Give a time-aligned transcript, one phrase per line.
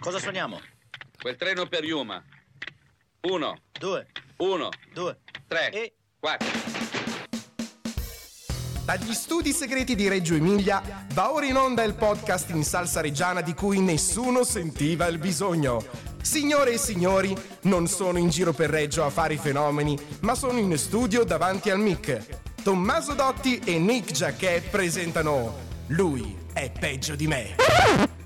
[0.00, 0.58] Cosa suoniamo?
[1.20, 2.24] Quel treno per Yuma.
[3.28, 4.06] Uno, Due,
[4.38, 5.92] uno, due, tre, e...
[6.18, 6.48] quattro.
[8.86, 10.82] Dagli studi segreti di Reggio Emilia
[11.12, 15.84] va ora in onda il podcast in salsa reggiana di cui nessuno sentiva il bisogno.
[16.22, 20.58] Signore e signori, non sono in giro per Reggio a fare i fenomeni, ma sono
[20.58, 22.38] in studio davanti al mic.
[22.62, 25.58] Tommaso Dotti e Nick Giacchè presentano
[25.88, 28.18] Lui è peggio di me.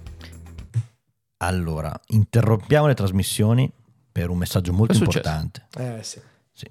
[1.46, 3.70] Allora, interrompiamo le trasmissioni
[4.10, 5.66] per un messaggio molto importante.
[5.76, 6.20] Eh sì.
[6.52, 6.70] Sì.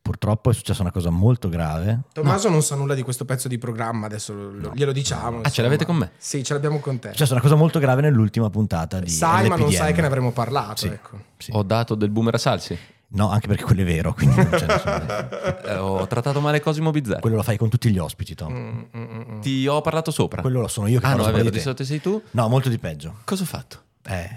[0.00, 2.02] Purtroppo è successa una cosa molto grave.
[2.12, 5.40] Tommaso non sa nulla di questo pezzo di programma, adesso lo- glielo diciamo.
[5.42, 6.12] Ah, ce l'avete con me?
[6.16, 7.08] Sì, ce l'abbiamo con te.
[7.08, 9.78] È successa una cosa molto grave nell'ultima puntata di sai, ma non LPDM.
[9.78, 11.18] sai che ne avremmo parlato, Sì, ecco.
[11.36, 11.50] sì.
[11.54, 12.78] Ho dato del boomer a Salsi.
[13.12, 15.58] No, anche perché quello è vero, quindi non c'è nessuno.
[15.70, 17.20] Eh, ho trattato male Cosimo Bizzarri.
[17.20, 18.86] Quello lo fai con tutti gli ospiti, Tom.
[18.96, 19.40] Mm.
[19.40, 20.40] Ti ho parlato sopra.
[20.40, 21.62] Quello lo sono io che ah, parlo no, è vero, di di te.
[21.62, 22.22] sotto sei tu.
[22.30, 23.16] No, molto di peggio.
[23.24, 23.82] Cosa ho fatto?
[24.10, 24.28] Eh,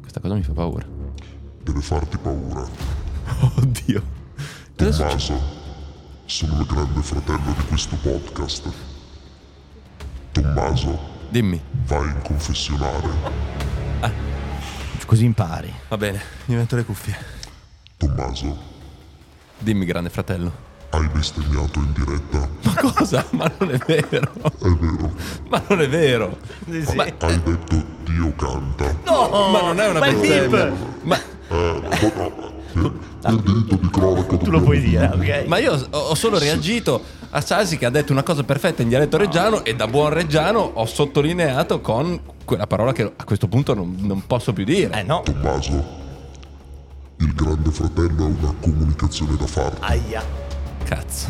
[0.00, 0.84] Questa cosa mi fa paura.
[1.62, 2.66] deve farti paura.
[3.58, 4.02] Oddio.
[4.74, 5.40] Tommaso,
[6.24, 8.72] sono il grande fratello di questo podcast.
[10.32, 11.62] Tommaso, Dimmi.
[11.84, 13.48] vai in confessionale.
[15.06, 15.72] così impari.
[15.88, 17.16] Va bene, mi metto le cuffie.
[17.96, 18.58] Tommaso,
[19.60, 20.69] Dimmi, grande fratello.
[20.90, 22.48] Hai bestemmiato in diretta?
[22.62, 23.24] Ma cosa?
[23.30, 24.32] Ma non è vero.
[24.42, 25.12] È vero,
[25.48, 26.36] Ma non è vero.
[26.94, 28.94] Ma, hai detto Dio canta.
[29.04, 30.72] ma non è una bestemmia.
[31.02, 31.18] Ma,
[33.20, 35.44] Per diritto di cronaca Tu lo puoi dire, ok?
[35.46, 39.16] ma io ho, solo reagito a Salsi che ha detto una cosa perfetta in dialetto
[39.16, 43.96] reggiano e da buon reggiano ho sottolineato con quella parola che a questo punto non,
[44.00, 44.98] non posso più dire.
[44.98, 45.22] Eh no.
[45.24, 45.84] Tommaso,
[47.18, 49.78] il grande fratello ha una comunicazione da farti.
[49.80, 50.48] Aia.
[50.84, 51.28] Cazzo.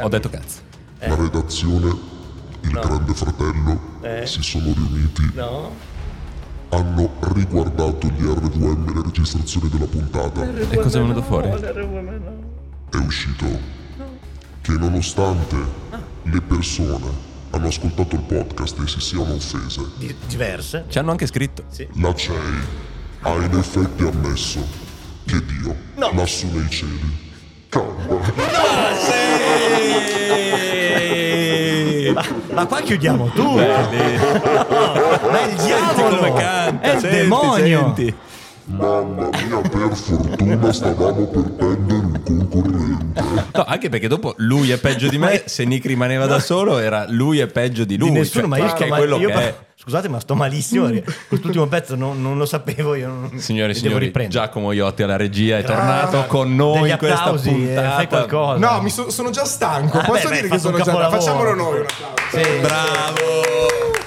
[0.00, 0.60] Ho detto cazzo.
[1.00, 1.88] La redazione,
[2.62, 3.80] il grande fratello,
[4.24, 5.74] si sono riuniti No.
[6.70, 10.42] hanno riguardato gli R2M le registrazioni della puntata.
[10.70, 11.48] E cosa è venuto fuori?
[11.48, 13.46] È uscito
[14.62, 15.56] che nonostante
[16.22, 20.84] le persone hanno ascoltato il podcast e si siano offese, Di- diverse.
[20.88, 21.64] Ci hanno anche scritto.
[21.96, 22.36] la CEI
[23.22, 24.60] ha in effetti ammesso
[25.26, 25.76] che Dio,
[26.14, 27.30] lassù nei cieli,
[27.72, 29.32] canta.
[32.12, 32.22] Ma,
[32.52, 33.42] ma qua chiudiamo tutto.
[33.42, 36.16] No, ma è il diavolo.
[36.16, 37.80] come canta, È il senti, demonio.
[37.94, 38.14] senti.
[38.64, 42.01] Mamma mia, per fortuna stavamo per prendere
[42.38, 43.22] concorrente.
[43.52, 47.04] No, anche perché dopo lui è peggio di me, se Nick rimaneva da solo era
[47.08, 48.10] lui è peggio di lui.
[48.10, 49.54] Di nessuno, cioè, ma io che sto è ma- quello io che è.
[49.82, 50.84] Scusate, ma sto malissimo.
[50.88, 52.94] perché Quest'ultimo pezzo non, non lo sapevo.
[52.94, 54.44] Io non, Signore e signori, riprendere.
[54.44, 57.90] Giacomo Iotti alla regia è tornato con noi in questa applausi, eh, puntata.
[57.90, 58.58] fai qualcosa.
[58.58, 59.98] No, mi so- sono già stanco.
[59.98, 61.18] Ah, Posso beh, dire beh, che sono già capolavoro.
[61.20, 62.48] Facciamolo noi un applauso.
[62.48, 62.60] Sì.
[62.60, 64.01] Bravo!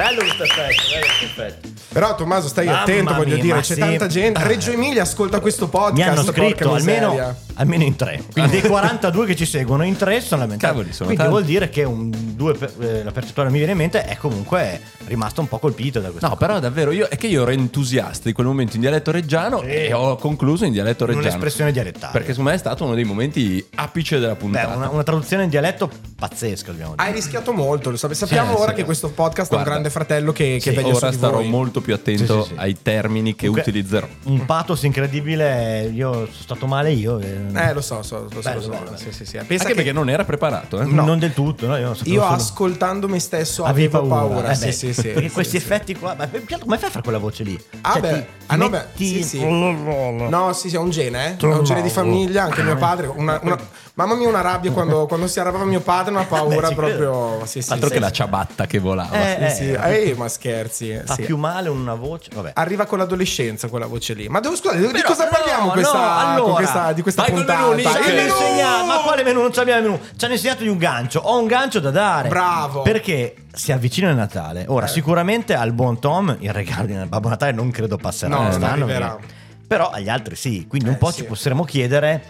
[0.00, 1.68] Bello questo effetto, bello questo effetto.
[1.92, 3.80] Però Tommaso stai Mamma attento, voglio mia, dire, ma c'è sì.
[3.80, 4.42] tanta gente.
[4.44, 5.94] Reggio Emilia ascolta questo podcast.
[5.94, 7.36] Mi hanno porca scritto almeno, miseria.
[7.60, 8.22] Almeno in tre.
[8.32, 10.72] Quindi dei 42 che ci seguono in tre sono lamentati.
[10.72, 11.30] Cavoli, sono Quindi tanti.
[11.30, 14.80] vuol dire che un, due per- eh, la percentuale mi viene in mente è comunque
[15.06, 16.26] rimasto un po' colpito da questo.
[16.28, 19.62] No, però davvero io è che io ero entusiasta di quel momento in dialetto reggiano
[19.62, 21.26] e ho concluso in dialetto reggiano.
[21.26, 22.12] un'espressione dialettale.
[22.12, 24.76] Perché secondo me è stato uno dei momenti apice della Beh, puntata.
[24.76, 27.06] una, una traduzione in dialetto pazzesca, dobbiamo dire.
[27.08, 28.18] Hai rischiato molto, lo sapete.
[28.20, 28.76] Sappiamo Sì, ora sì.
[28.76, 31.48] che questo podcast è un Guarda, grande fratello che, che sì, veglia Ora starò voi.
[31.48, 32.60] molto più attento Sì, sì, sì.
[32.60, 34.06] ai termini che Comunque, utilizzerò.
[34.24, 37.18] Un pathos incredibile, io sono stato male io.
[37.18, 37.38] eh.
[37.56, 38.48] Eh, lo so, so, lo so.
[38.48, 38.68] Bello, lo so.
[38.70, 38.96] bello.
[38.96, 39.32] Sì, sì, sì.
[39.38, 40.84] Pensa Anche che perché non era preparato, eh?
[40.84, 41.04] no.
[41.04, 41.76] Non del tutto, no?
[41.76, 44.34] Io, io solo- ascoltando me stesso avevo paura.
[44.34, 45.08] paura, Eh sì, sì, sì.
[45.08, 45.64] Perché sì, questi sì.
[45.64, 46.14] effetti qua.
[46.16, 47.62] Ma come fai a fare quella voce lì?
[47.82, 48.12] Ah, Cioè, beh.
[48.12, 49.44] ti- Ah, no, beh, sì, sì.
[49.44, 51.36] No, sì, sì, è un gene, eh?
[51.36, 53.06] È un gene di famiglia, anche mio padre.
[53.06, 53.58] Una, una-
[53.94, 57.42] mamma mia, una rabbia quando, quando si arrabbiava mio padre, una paura Beh, proprio.
[57.44, 59.36] Sì, sì, Altro sì, che la ciabatta che volava.
[59.38, 59.70] Eh, Sì, sì.
[59.70, 61.00] Eh, ma scherzi.
[61.04, 62.30] Fa più male una voce.
[62.34, 62.52] Vabbè.
[62.54, 64.28] Arriva con l'adolescenza quella voce lì.
[64.28, 67.68] Ma devo scusare, di cosa no, parliamo questa, no, allora, questa, di questa puntata?
[67.68, 67.78] menù.
[67.88, 68.28] Ci Il menù!
[68.28, 69.40] insegnato- ma quale menù?
[69.42, 70.00] Non abbiamo il menù.
[70.16, 71.20] Ci hanno insegnato di un gancio.
[71.20, 72.28] Ho un gancio da dare.
[72.28, 72.82] Bravo.
[72.82, 74.64] Perché si avvicina il Natale.
[74.68, 79.18] Ora, sicuramente al buon Tom il regalo di Babbo Natale non credo passerà No, quest'anno.
[79.66, 80.66] Però agli altri sì.
[80.68, 81.18] Quindi un Eh, po' sì.
[81.18, 82.22] ci potremmo chiedere.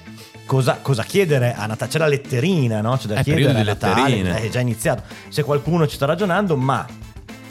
[0.44, 1.90] Cosa, cosa chiedere a Natale?
[1.90, 2.96] C'è la letterina, no?
[2.96, 4.40] C'è da È chiedere periodo a Natale.
[4.40, 5.02] È già iniziato.
[5.28, 6.84] Se qualcuno ci sta ragionando, ma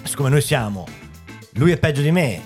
[0.04, 0.86] siccome noi siamo,
[1.54, 2.42] lui è peggio di me.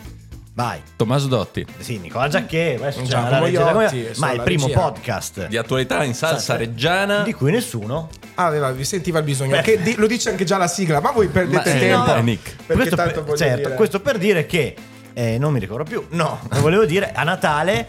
[0.55, 4.79] Vai, Tommaso Dotti, sì, Nicola Giacché, adesso c'è la Iotti, ma è il primo regia.
[4.79, 7.23] podcast di attualità in salsa reggiana.
[7.23, 9.59] di cui nessuno aveva, vi sentiva il bisogno.
[9.61, 12.05] Che di- lo dice anche già la sigla, ma voi perdete Ma, eh, tempo.
[12.05, 12.55] no, eh, Nick.
[12.65, 14.75] Questo, tanto per, certo, dire- questo per dire che
[15.13, 16.05] eh, non mi ricordo più.
[16.11, 17.85] No, volevo dire a Natale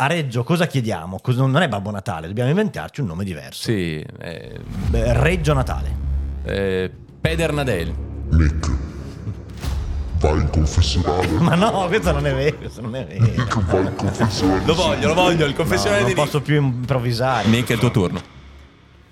[0.00, 1.18] a Reggio cosa chiediamo?
[1.20, 3.62] Cosa- non è Babbo Natale, dobbiamo inventarci un nome diverso.
[3.64, 5.94] Sì, eh, Beh, Reggio Natale.
[6.44, 6.90] eh,
[7.20, 7.92] Pedernadel.
[8.30, 8.70] Nick,
[10.20, 11.26] vai in confessionale.
[11.40, 13.24] Ma no, questo non è vero, questo non è vero.
[13.24, 14.64] Nick, vai in confessionale.
[14.64, 16.26] Lo voglio, lo voglio, il No, confessionale non di Nick.
[16.26, 17.48] posso più improvvisare.
[17.48, 18.20] Nick, è il tuo turno.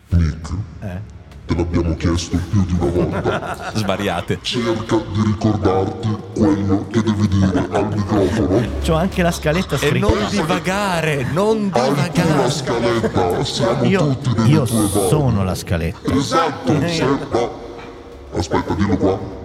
[0.09, 0.51] Nick,
[0.83, 1.01] Eh.
[1.47, 3.73] te l'abbiamo chiesto più di una volta.
[3.75, 4.39] Svariate.
[4.43, 8.63] Cerca di ricordarti quello che devi dire al microfono.
[8.85, 10.07] C'ho anche la scaletta E scritta.
[10.07, 12.51] non divagare, non Hai tu la divagare.
[12.51, 15.09] scaletta, siamo Io, tutti delle io tue parti.
[15.09, 16.13] sono la scaletta.
[16.13, 17.51] Esatto, Seppa.
[18.37, 19.36] Aspetta, dillo qua.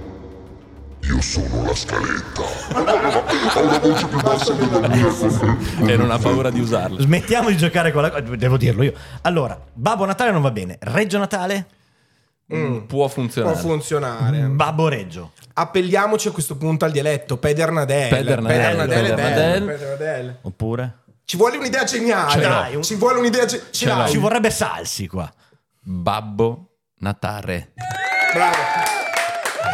[1.04, 2.42] Io sono la scaletta.
[2.74, 5.92] Ha una voce più bassa della mia.
[5.94, 7.00] E non ha paura di usarlo.
[7.00, 8.20] Smettiamo di giocare con la.
[8.20, 8.94] Devo dirlo io.
[9.22, 10.78] Allora, Babbo Natale non va bene.
[10.82, 11.66] Reggio Natale?
[12.46, 13.56] Può Può funzionare.
[13.58, 14.40] funzionare.
[14.42, 15.32] Babbo Reggio.
[15.54, 18.10] Appelliamoci a questo punto al dialetto Pedernadel.
[18.10, 19.64] Pedernadel, Pedernadel Pedernadel.
[19.66, 20.38] Pedernadel.
[20.42, 20.96] Oppure?
[21.26, 22.32] Ci vuole un'idea geniale.
[22.32, 24.10] Ce l'hai, un- Ci vuole un'idea ge- ce l'hai.
[24.10, 25.32] Ci vorrebbe Salsi qua.
[25.82, 26.68] Babbo
[27.00, 27.72] Natale.
[28.34, 28.56] Bravo.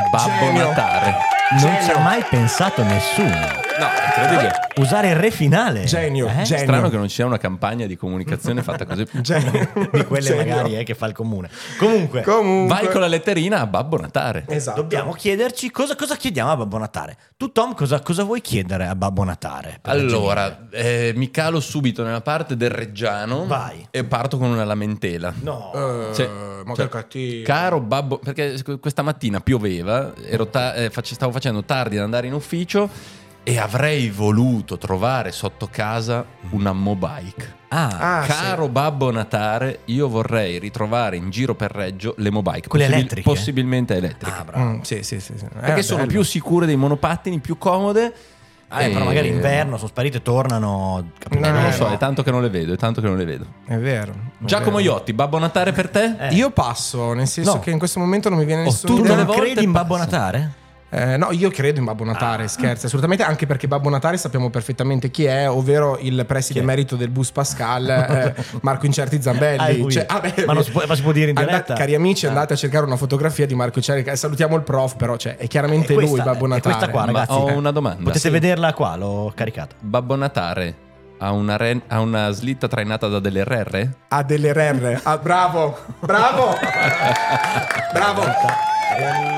[0.09, 0.67] Babbo Genio.
[0.69, 1.15] Natale.
[1.61, 3.66] Non ci ha mai pensato nessuno.
[3.79, 4.51] No, incredibile.
[4.77, 5.85] Usare il re finale.
[5.85, 6.43] Genio, Eh?
[6.43, 6.63] genio.
[6.65, 9.05] Strano che non ci sia una campagna di comunicazione fatta così.
[9.21, 9.69] Genio.
[9.91, 10.55] Di quelle Genio.
[10.55, 11.49] magari eh, che fa il comune.
[11.77, 12.75] Comunque, Comunque.
[12.75, 14.45] Vai con la letterina a Babbo Natale.
[14.47, 14.81] Esatto.
[14.81, 17.17] dobbiamo chiederci cosa, cosa chiediamo a Babbo Natale.
[17.37, 19.79] Tu, Tom, cosa, cosa vuoi chiedere a Babbo Natale?
[19.83, 23.87] Allora, eh, mi calo subito nella parte del Reggiano Vai.
[23.91, 25.33] e parto con una lamentela.
[25.41, 25.71] No.
[25.73, 26.29] Eh, Cioè,
[26.65, 27.43] ma cioè, che cattivo.
[27.45, 32.33] Caro babbo, perché questa mattina pioveva, ero ta- eh, stavo facendo tardi ad andare in
[32.33, 32.89] ufficio
[33.47, 37.55] e avrei voluto trovare sotto casa una mobike.
[37.69, 42.67] Ah, Ah, Caro Babbo Natale, io vorrei ritrovare in giro per Reggio le mobike.
[42.67, 43.21] Quelle elettriche?
[43.29, 44.37] Possibilmente elettriche.
[44.37, 44.63] ah, bravo.
[44.71, 45.33] Mm, sì, sì, sì.
[45.37, 45.45] sì.
[45.61, 46.11] perché Eh, sono bello.
[46.11, 48.13] più sicure dei monopattini, più comode.
[48.67, 51.11] Ah, eh, e- però magari inverno sono sparite e tornano.
[51.29, 53.23] No, Non lo so, è tanto che non le vedo, è tanto che non le
[53.23, 53.45] vedo.
[53.65, 54.11] È vero.
[54.11, 54.91] è Giacomo vero.
[54.95, 56.15] Iotti, Babbo Natale per te?
[56.19, 56.33] Eh.
[56.33, 57.59] Io passo, nel senso No.
[57.61, 59.63] che in questo momento non mi viene Oh, nessuna tutte Tu le non volte credi
[59.63, 59.95] in Babbo.
[59.95, 60.51] Natale?
[60.89, 62.47] Eh, no, io credo in Babbo Natale, Ah.
[62.47, 67.09] scherzi, assolutamente, anche perché Babbo Natale sappiamo perfettamente chi è, ovvero il preside emerito del
[67.09, 69.57] bus Pascal, eh, Marco Incerti Zambelli.
[69.59, 69.91] Ah, lui.
[69.91, 71.73] Cioè, ah, beh, Ma non si può- ma si può dire in andate- diretta?
[71.73, 72.29] cari amici, Ah.
[72.29, 74.15] andate a cercare una fotografia di Marco Incerti.
[74.15, 76.75] Salutiamo il prof, però cioè, è chiaramente È lui questa- Babbo è Natale.
[76.75, 77.31] questa qua, Ma ragazzi.
[77.31, 78.03] ho una domanda.
[78.03, 78.29] Potete Sì.
[78.29, 79.75] vederla qua, l'ho caricata.
[79.81, 80.75] Babbo Natale
[81.19, 83.89] ha una, ren- ha una slitta trainata da delle RR?
[84.07, 85.01] Ah, delle RR.
[85.03, 86.55] Ah, bravo, bravo,
[87.91, 88.66] bravo.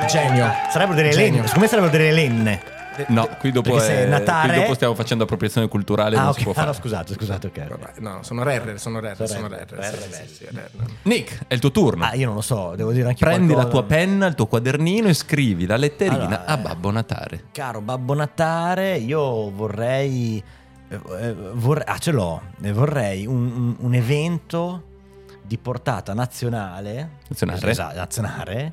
[0.08, 0.52] Genio.
[0.70, 1.32] Sarebbero delle Genio.
[1.32, 1.48] lenne.
[1.48, 2.78] Secondo me sarebbero delle lenne.
[3.08, 6.18] No, qui dopo, Perché se è- Natale- qui dopo stiamo facendo appropriazione culturale.
[6.18, 6.38] Ah, non ok.
[6.38, 6.68] si può Ah, fare.
[6.68, 7.58] no, scusate, scusate, ok.
[7.64, 7.68] ok.
[7.70, 10.70] Vabbè, No, sono RR, sono RR, sono sì, sì, sì, RR.
[11.04, 12.04] Nick, è il tuo turno.
[12.04, 13.72] Ah, io non lo so, devo dire anche Prendi la qualcosa.
[13.80, 16.58] tua penna, il tuo quadernino e scrivi la letterina Allora, a eh.
[16.58, 17.44] Babbo Natale.
[17.54, 20.44] Caro Babbo Natale, io vorrei.
[20.90, 22.42] eh, eh, vorrei ah, ce l'ho.
[22.62, 24.84] Eh, Vorrei un, un- un evento
[25.42, 27.12] di portata nazionale.
[27.30, 27.70] Nazionale?
[27.72, 28.72] Esatto, nazionale.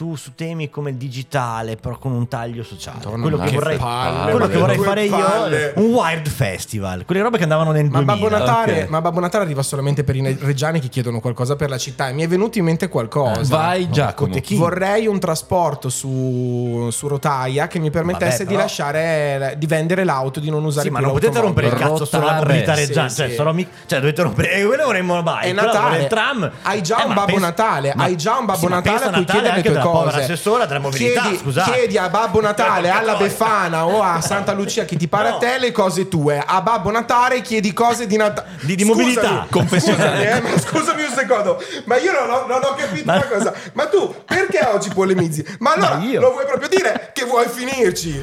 [0.00, 3.00] Su, su temi come il digitale, però con un taglio sociale.
[3.04, 5.72] Madonna, quello ma che che vorrei, palle, quello ma che vorrei fare palle.
[5.76, 7.04] io un Wild Festival.
[7.04, 8.14] Quelle robe che andavano nel Ma 2000.
[8.14, 8.88] Babbo, Natale, ok.
[8.88, 12.14] ma Babbo Natale arriva solamente per i reggiani che chiedono qualcosa per la città e
[12.14, 13.54] mi è venuto in mente qualcosa.
[13.54, 14.34] Vai Giacomo.
[14.52, 20.04] Vorrei un trasporto su, su rotaia che mi permettesse Vabbè, di però- lasciare di vendere
[20.04, 22.86] l'auto, di non usare Sì, ma più non potete rompere il cazzo sulla mobilità Sì,
[22.86, 23.08] reggiana.
[23.10, 23.16] sì.
[23.16, 24.52] Cioè, solo mi- cioè, dovete rompere.
[24.52, 25.40] E quello vorremmo bike.
[25.40, 25.98] È Natale.
[25.98, 26.50] il tram.
[26.62, 27.92] Hai già Eh, un ma Babbo Natale.
[27.94, 30.22] ma- Hai già un Babbo sì, ma Natale a cui chiedere le tue povera cose.
[30.24, 31.20] assessora della mobilità.
[31.22, 31.70] Chiedi, scusate.
[31.72, 35.36] chiedi a Babbo Natale, alla Befana o a Santa Lucia chi ti pare No.
[35.36, 36.42] a te le cose tue.
[36.44, 38.48] A Babbo Natale chiedi cose di Natale.
[38.60, 39.46] Di- di mobilità.
[39.50, 41.62] Scusami, eh, ma scusami un secondo.
[41.84, 43.52] Ma io non ho, non ho capito Ma- una cosa.
[43.74, 45.44] Ma tu perché oggi polemizzi?
[45.58, 46.20] Ma allora Ma io?
[46.20, 48.22] lo vuoi proprio dire che vuoi finirci?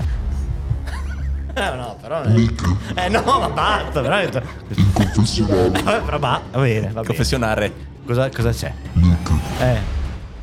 [1.53, 2.21] Eh, no, però.
[2.24, 4.19] Eh, no, ma basta, però.
[4.19, 4.29] Eh,
[4.75, 7.05] In confessionale, però va, va bene, va bene.
[7.07, 7.74] Confessionare.
[8.05, 8.71] Cosa, cosa c'è?
[8.93, 9.77] Nick, Eh.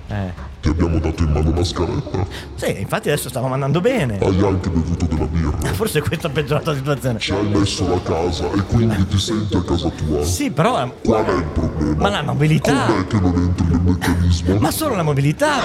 [0.09, 0.33] Eh.
[0.65, 2.27] Ti abbiamo dato in mano una scaletta.
[2.55, 4.19] Sì, infatti adesso stavo mandando bene.
[4.19, 5.59] Hai anche bevuto della birra.
[5.75, 7.19] Forse questo ha peggiorato la situazione.
[7.19, 10.25] Ci hai messo la casa e quindi ti senti a casa tua.
[10.25, 10.83] Sì, però.
[10.83, 11.95] eh, Qual è il problema?
[11.97, 12.87] Ma la mobilità.
[12.87, 14.57] Com'è che non entri nel meccanismo?
[14.59, 15.61] Ma solo la mobilità.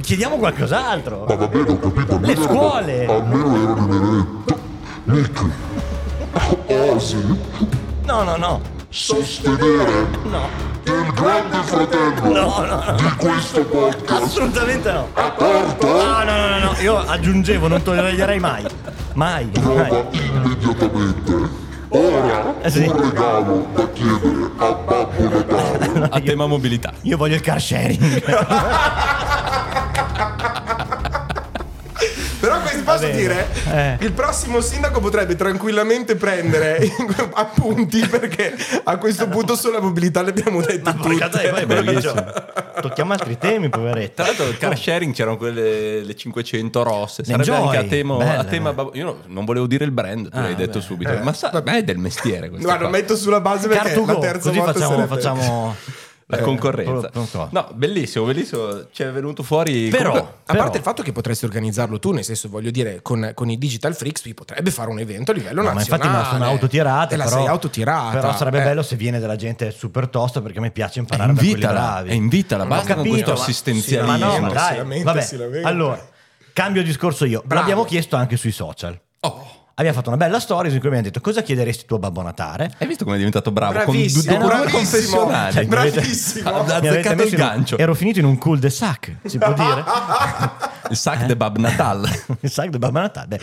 [0.00, 1.24] Chiediamo qualcos'altro.
[1.28, 2.14] Ma va bene, ho capito.
[2.14, 3.06] almeno Le era- scuole.
[3.06, 4.58] Almeno era ineretto.
[5.06, 5.44] Nick,
[6.94, 7.16] osi
[8.04, 8.60] No, no, no.
[8.90, 10.74] sostenere No.
[10.86, 12.92] Il grande fratello No, no, no.
[12.96, 15.08] di questo podcast Assolutamente no.
[15.14, 15.32] Ah,
[16.24, 16.74] no, no, no, no.
[16.80, 18.64] Io aggiungevo, non toglierei mai.
[19.14, 19.46] Mai.
[19.46, 20.04] Prova mai.
[20.12, 21.64] immediatamente.
[21.88, 22.84] Ora Eh, sì.
[22.86, 26.08] un regalo da chiedere a Babbo Natale.
[26.10, 26.92] A tema mobilità.
[27.02, 28.22] Io voglio il car sharing.
[32.38, 33.16] Però questo posso bene.
[33.16, 33.96] dire, Eh.
[34.00, 36.86] il prossimo sindaco potrebbe tranquillamente prendere
[37.34, 41.28] appunti perché a questo punto sulla mobilità le abbiamo dette Ma tutte.
[41.30, 42.24] dai, che Bellissimo.
[42.80, 44.12] Tocchiamo altri temi, poveretto.
[44.16, 47.24] Tra l'altro, il car sharing c'erano quelle le 500 rosse.
[47.24, 48.16] Sarebbe Enjoy, anche a tema.
[48.16, 48.74] belle, a tema eh.
[48.74, 50.84] bab- io no- non volevo dire il brand, tu Ah, l'hai detto beh.
[50.84, 51.10] subito.
[51.10, 52.66] Eh, ma sa, è del mestiere questo.
[52.66, 52.92] Guarda, qua.
[52.98, 55.76] metto sulla base perché la Cartugo, terza così volta facciamo, sarebbe- facciamo
[56.28, 57.08] La eh, concorrenza.
[57.08, 58.88] pro- pro- No, bellissimo, bellissimo.
[58.90, 59.88] Ci è venuto fuori.
[59.90, 63.00] Però, comunque- A però- parte il fatto che potresti organizzarlo tu, nel senso, voglio dire,
[63.00, 66.04] con, con i Digital Freaks si potrebbe fare un evento a livello No, ma nazionale.
[66.08, 67.06] infatti me la sono autotirata.
[67.06, 68.10] Te la però, sei autotirata.
[68.18, 68.64] Però sarebbe Eh.
[68.64, 72.10] bello se viene della gente super tosta perché a me piace imparare da quelli bravi.
[72.10, 74.18] eh, invitala, Ho basta con questo ma- assistenzialismo.
[74.18, 75.60] Ma no, ma dai, vabbè.
[75.62, 76.08] Allora,
[76.52, 77.40] cambio discorso io.
[77.44, 77.60] Bravo.
[77.60, 78.98] L'abbiamo chiesto anche sui social.
[79.20, 79.46] Oh,
[79.78, 82.22] Abbiamo fatto una bella storia in cui mi hanno detto cosa chiederesti tu a Babbo
[82.22, 82.72] Natale?
[82.78, 83.74] hai visto come è diventato bravo?
[83.74, 85.52] Bravissimo, con due bravissimo, confessionali.
[85.52, 86.48] Cioè, bravissimo.
[86.48, 87.76] Ha azzeccato il in un- gancio.
[87.76, 89.84] Ero finito in un cul de sac, si può dire?
[90.88, 92.08] Il sac de Bab Natal.
[92.40, 93.26] il sac de Babbo Natale.
[93.26, 93.40] Beh,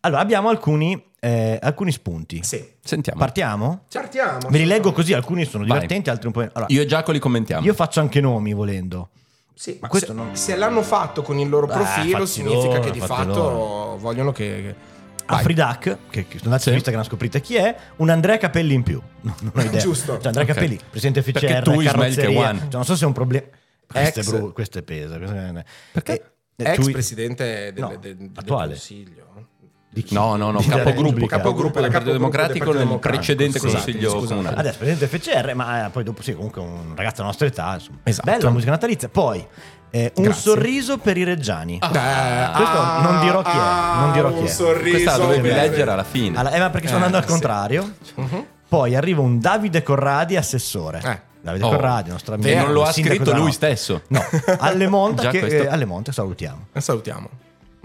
[0.00, 2.40] Allora, abbiamo alcuni, eh, alcuni spunti.
[2.42, 2.64] Sì.
[2.82, 3.20] Sentiamo.
[3.20, 3.82] Partiamo?
[3.92, 4.48] Partiamo.
[4.48, 5.74] Ve li leggo così, alcuni sono Vai.
[5.74, 6.40] divertenti, altri un po'...
[6.40, 7.64] Allora, Io e Giacomo li commentiamo.
[7.64, 9.10] io faccio anche nomi volendo.
[9.54, 12.80] Sì, ma Questo se, non- se l'hanno fatto con il loro profilo, fatti significa loro,
[12.80, 13.96] che di fatto loro.
[13.98, 14.96] vogliono che.
[15.28, 15.40] Che-.
[15.40, 16.68] Afridac, che, che sono andati Sì.
[16.70, 19.00] su Instagram, scoprite chi è, un Andrea Capelli in più.
[19.20, 19.80] Non, non ho idea.
[19.80, 20.16] Giusto.
[20.16, 20.52] Cioè, Andrea Ok.
[20.54, 22.52] Capelli, presidente FCR, Perché tu, carrozzeria.
[22.58, 23.46] Cioè, non so se è un problema.
[23.86, 24.82] Questo bru- questo è
[25.56, 26.32] è- Perché?
[26.56, 28.68] Eh, Ex tu- presidente del, No, del- del attuale.
[28.72, 29.26] Consiglio.
[29.90, 30.12] di chi?
[30.14, 34.56] No, no, no, Di capogruppo, capogruppo del Partito Democratico nel precedente consiglio comunale.
[34.56, 37.98] Adesso presidente FCR, ma eh, poi dopo sì, comunque un ragazzo della nostra età, insomma.
[38.02, 38.30] Esatto.
[38.30, 39.08] Bella musica natalizia.
[39.08, 39.46] Poi
[39.90, 40.42] eh, un Grazie.
[40.42, 41.74] sorriso per i reggiani.
[41.74, 41.98] Eh, Questo
[42.78, 44.48] ah, non dirò chi è, non dirò chi un è.
[44.48, 46.38] sorriso Questa la dovevi leggere alla fine.
[46.38, 47.28] Alla- eh, ma perché sto andando al sì.
[47.30, 47.92] contrario.
[48.14, 48.46] Mhm.
[48.68, 51.00] Poi arriva un Davide Corradi, assessore.
[51.04, 51.20] Eh.
[51.40, 51.70] Davide Oh.
[51.70, 52.48] Corradi, nostro amico.
[52.48, 54.02] E non lo ha scritto lui stesso.
[54.08, 54.22] No,
[54.58, 56.66] alle Monte, che, eh, alle Monte salutiamo.
[56.72, 57.28] Eh, Salutiamo.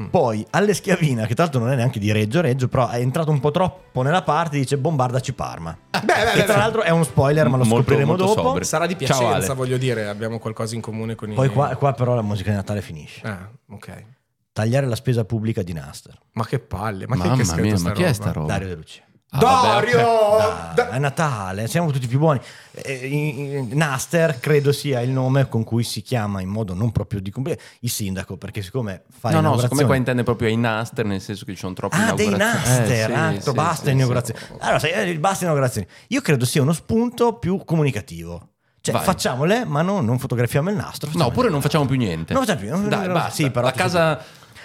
[0.09, 3.31] Poi alle Schiavina, che tra l'altro non è neanche di Reggio Reggio, però è entrato
[3.31, 5.77] un po' troppo nella parte, dice bombardaci Parma.
[5.91, 8.41] Beh, beh, che beh, tra l'altro è uno spoiler, ma lo Molto, scopriremo molto dopo.
[8.41, 8.63] sobrio.
[8.65, 12.15] Sarà di piacenza, voglio dire, abbiamo qualcosa in comune con i Poi qua, qua però
[12.15, 13.21] la musica di Natale finisce.
[13.25, 14.03] Ah, ok.
[14.51, 16.17] Tagliare la spesa pubblica di Naster.
[16.33, 18.05] Ma che palle, ma chi è Mamma che ha scritto mia, sta ma chi è
[18.05, 18.13] roba?
[18.13, 18.47] sta roba?
[18.47, 19.03] Dario De Lucia.
[19.35, 20.07] Ah, vabbè, Dario!
[20.07, 20.73] ok.
[20.73, 22.39] Da- È Natale, siamo tutti più buoni.
[22.71, 27.31] Eh, Naster credo sia il nome con cui si chiama in modo non proprio di
[27.31, 31.19] compl- il sindaco, perché siccome fa No, no, siccome qua intende proprio ai Naster, nel
[31.21, 32.29] senso che ci sono troppe Ah, dei.
[32.29, 34.39] Naster, Eh, ah, sì, detto, sì, basta sì, inaugurazioni.
[34.59, 35.87] Allora, sai, eh, basta inaugurazioni.
[36.09, 38.49] Io credo sia uno spunto più comunicativo.
[38.81, 39.03] Cioè, Vai.
[39.03, 41.09] facciamole, ma non, non fotografiamo il nastro.
[41.13, 42.33] No, oppure non facciamo più niente.
[42.33, 42.87] Non facciamo più.
[42.89, 43.29] Dai, no, basta.
[43.31, 44.19] sì, però la casa...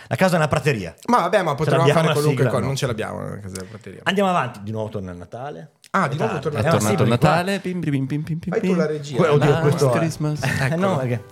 [0.08, 0.94] La casa è una prateria.
[1.08, 2.48] Ma vabbè, ma potremmo fare la qualunque sigla?
[2.48, 2.60] cosa.
[2.60, 2.66] No.
[2.66, 4.00] Non ce l'abbiamo nella casa della prateria.
[4.04, 5.70] Andiamo avanti, di nuovo torna il Natale.
[5.90, 6.40] Ah, di nuovo Natale.
[6.40, 7.58] torna È il Eh, ma sì, tornato qua- Natale.
[7.60, 9.16] Pim, pim, pim, pim, pim, Fai tu la regia.
[9.16, 10.40] Que- oddio, Last questo è- Christmas.
[10.72, 11.22] Eh, no, perché-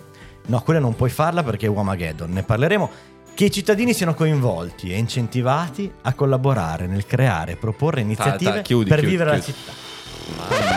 [0.45, 2.29] no, quella non puoi farla perché è Wamageddon.
[2.31, 2.89] Ne parleremo.
[3.33, 8.61] Che i cittadini siano coinvolti e incentivati a collaborare nel creare e proporre iniziative ta,
[8.61, 9.59] chiudi, per chiudi, vivere la chiudi.
[9.59, 9.85] città.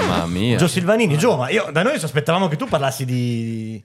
[0.07, 0.57] Mamma mia.
[0.57, 3.83] Gio Silvanini, Gio, ma io, da noi ci aspettavamo che tu parlassi di.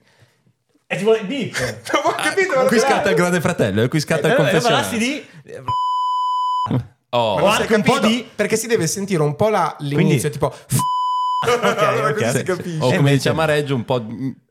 [0.88, 1.56] E ti vuole bip.
[2.04, 4.98] Ho capito, ma Qui non- scatta il grande fratello, e qui scatta il Eh, confessionale.
[4.98, 5.26] di.
[7.10, 10.46] Oh, Ma non un po' di- Perché si deve sentire un po' la, l'inizio, tipo...
[11.46, 12.42] ok, ok.
[12.42, 12.76] capisce.
[12.78, 14.04] o come invece- diciamo a Reggio, un po'...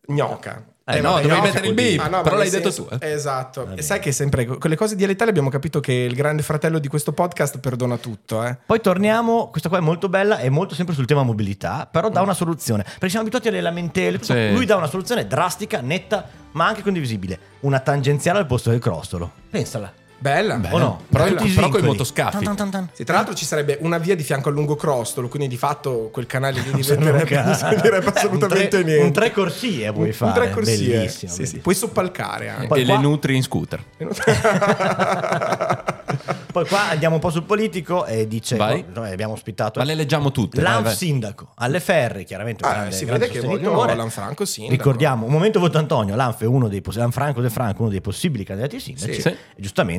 [0.07, 0.63] Gnocca.
[0.87, 3.11] Eh, no, vabbè, dovevi mettere il beep, Ah, no, però l'hai detto tu, eh.
[3.11, 3.63] Esatto.
[3.63, 3.77] bene.
[3.77, 6.87] E sai che sempre con le cose dialettali abbiamo capito che il grande fratello di
[6.87, 8.55] questo podcast perdona tutto, eh.
[8.65, 12.21] Poi torniamo, questa qua è molto bella, è molto sempre sul tema mobilità, però dà
[12.21, 12.83] una soluzione.
[12.83, 14.51] Perché siamo abituati alle lamentele, Sì.
[14.51, 17.39] lui dà una soluzione drastica, netta, ma anche condivisibile.
[17.61, 19.31] Una tangenziale al posto del crostolo.
[19.49, 19.91] Pensala.
[20.17, 20.59] Bella.
[20.71, 21.01] O no?
[21.09, 21.83] Però- i però coi svincoli.
[21.83, 22.43] motoscafi.
[22.43, 22.89] Tan, tan, tan.
[22.93, 26.09] Sì, tra l'altro ci sarebbe una via di fianco al lungo crostolo, quindi di fatto
[26.11, 29.03] quel canale lì diventerebbe, non servirebbe assolutamente un tre, niente.
[29.05, 30.31] Un tre corsie vuoi Un- fare.
[30.39, 30.87] Un tre corsie.
[30.97, 31.09] Bellissimo.
[31.31, 31.35] Sì, sì.
[31.37, 31.61] bellissimo.
[31.61, 32.67] Puoi soppalcare anche.
[32.67, 33.83] Poi e qua- le nutri in scooter.
[36.55, 38.85] Poi qua andiamo un po' sul politico e dice: Vai.
[38.87, 40.61] oh, noi abbiamo ospitato Ma le leggiamo tutte.
[40.61, 42.63] L'ANF sindaco alle Ferri, chiaramente.
[42.65, 44.75] Ah, grande- si vede che vogliono Lanfranco sindaco.
[44.77, 47.99] Ricordiamo, un momento voto Antonio, l'ANF è uno dei poss- Lanfranco De Franco, uno dei
[47.99, 49.13] possibili candidati sindaci.
[49.15, 49.21] Sì.
[49.21, 49.35] Sì.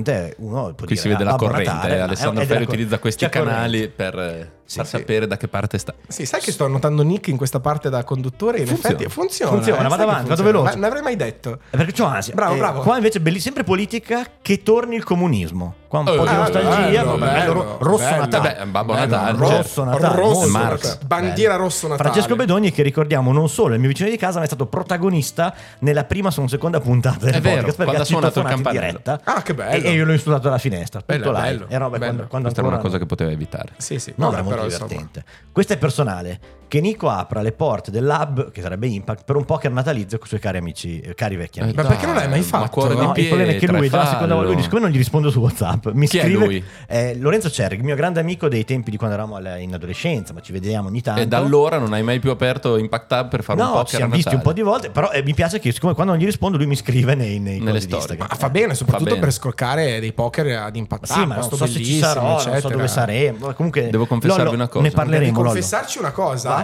[0.07, 1.73] E giustamente uno può Qui dire, si vede ah, la Babbo corrente.
[1.73, 3.51] Natale, Alessandro Ferri utilizza questi corrente.
[3.51, 4.97] canali per eh, Sì, far sì.
[4.99, 5.95] sapere da che parte sta.
[6.09, 8.59] Sì, sai che sto annotando Nick in questa parte da conduttore?
[8.59, 8.95] In Funziona.
[8.97, 9.51] effetti funziona.
[9.53, 10.73] Funziona, eh, vado avanti, vado veloce.
[10.75, 11.61] Ma ne avrei mai detto.
[11.71, 12.35] È perché c'ho ansia.
[12.35, 12.81] Bravo, Eh, bravo.
[12.83, 15.75] Qua invece è belli- sempre politica che torni il comunismo.
[15.87, 18.17] Qua un po' di Eh, nostalgia, bello, bello, rosso.
[18.17, 18.67] Natale.
[18.67, 20.17] Babbo Natale, Rosso Natale.
[20.17, 20.99] Rosso Marx.
[21.05, 22.09] Bandiera rosso Natale.
[22.11, 24.67] Francesco Bedogni, che ricordiamo non solo è il mio vicino di casa, ma è stato
[24.67, 28.47] protagonista nella prima o seconda puntata del È vero, podcast perché quando ha suonato il
[28.47, 28.87] campanello.
[28.87, 29.21] diretta.
[29.23, 29.87] Ah, che bello.
[29.87, 31.01] E, io l'ho insultato dalla finestra.
[31.07, 31.67] Bello, E roba bello.
[31.69, 33.73] quando, quando Questa era una cosa che poteva evitare.
[33.77, 34.13] Sì, sì.
[34.17, 34.31] No,
[34.63, 35.25] però, divertente.
[35.53, 36.41] Questo è personale.
[36.69, 40.29] Che Nico apra le porte dell'hub, che sarebbe Impact, per un poker natalizio con i
[40.31, 41.77] suoi cari amici, eh, cari vecchi Eh, amici.
[41.77, 42.69] Ma perché non l'hai mai Ma fatto?
[42.71, 44.51] cuore di No, il problema è che lui, già la seconda volta, lui fallo.
[44.55, 46.65] dice, siccome non gli rispondo su WhatsApp, mi Chi è scrive lui?
[46.89, 50.41] eh, Lorenzo Cerri, mio grande amico dei tempi di quando eravamo alla- in adolescenza, ma
[50.41, 51.21] ci vediamo ogni tanto.
[51.21, 53.87] E da allora non hai mai più aperto Impact Hub per fare un No, poker
[53.89, 56.13] ci a siamo visti un po' di volte, però eh, mi piace che siccome quando
[56.15, 58.17] non gli rispondo lui mi scrive nei, nei Nelle di storie.
[58.17, 59.21] Ma fa bene, soprattutto bene.
[59.21, 61.05] per scroccare dei poker ad impact.
[61.07, 63.53] Sì, ma non so se ci sarò, non so dove saremo.
[63.55, 64.83] Comunque, Devo confessarvi una cosa.
[64.83, 65.33] Ne Devi parleremo.
[65.37, 65.45] Lollo.
[65.51, 66.55] confessarci una cosa?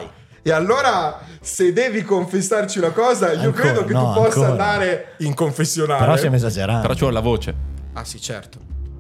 [0.45, 4.49] E allora, se devi confessarci una cosa, io Ancora, credo che no, tu possa ancora.
[4.51, 6.01] andare in confessionale.
[6.01, 6.83] Però stiamo esagerando.
[6.83, 7.55] Però ci vuole la voce.
[7.93, 8.59] Ah, sì, certo.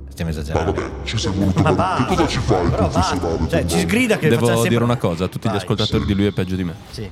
[0.09, 0.73] Stiamo Ma esagerando.
[0.73, 1.63] vabbè, ci sei voluto.
[1.63, 1.97] Ma.
[1.99, 2.69] Che cosa ci fai?
[2.69, 3.49] Però confessionale.
[3.49, 5.57] Cioè, ci sgrida che Devo dire sempre- una cosa a tutti Vai.
[5.57, 6.75] gli ascoltatori di lui è peggio di me.
[6.91, 7.11] Sì,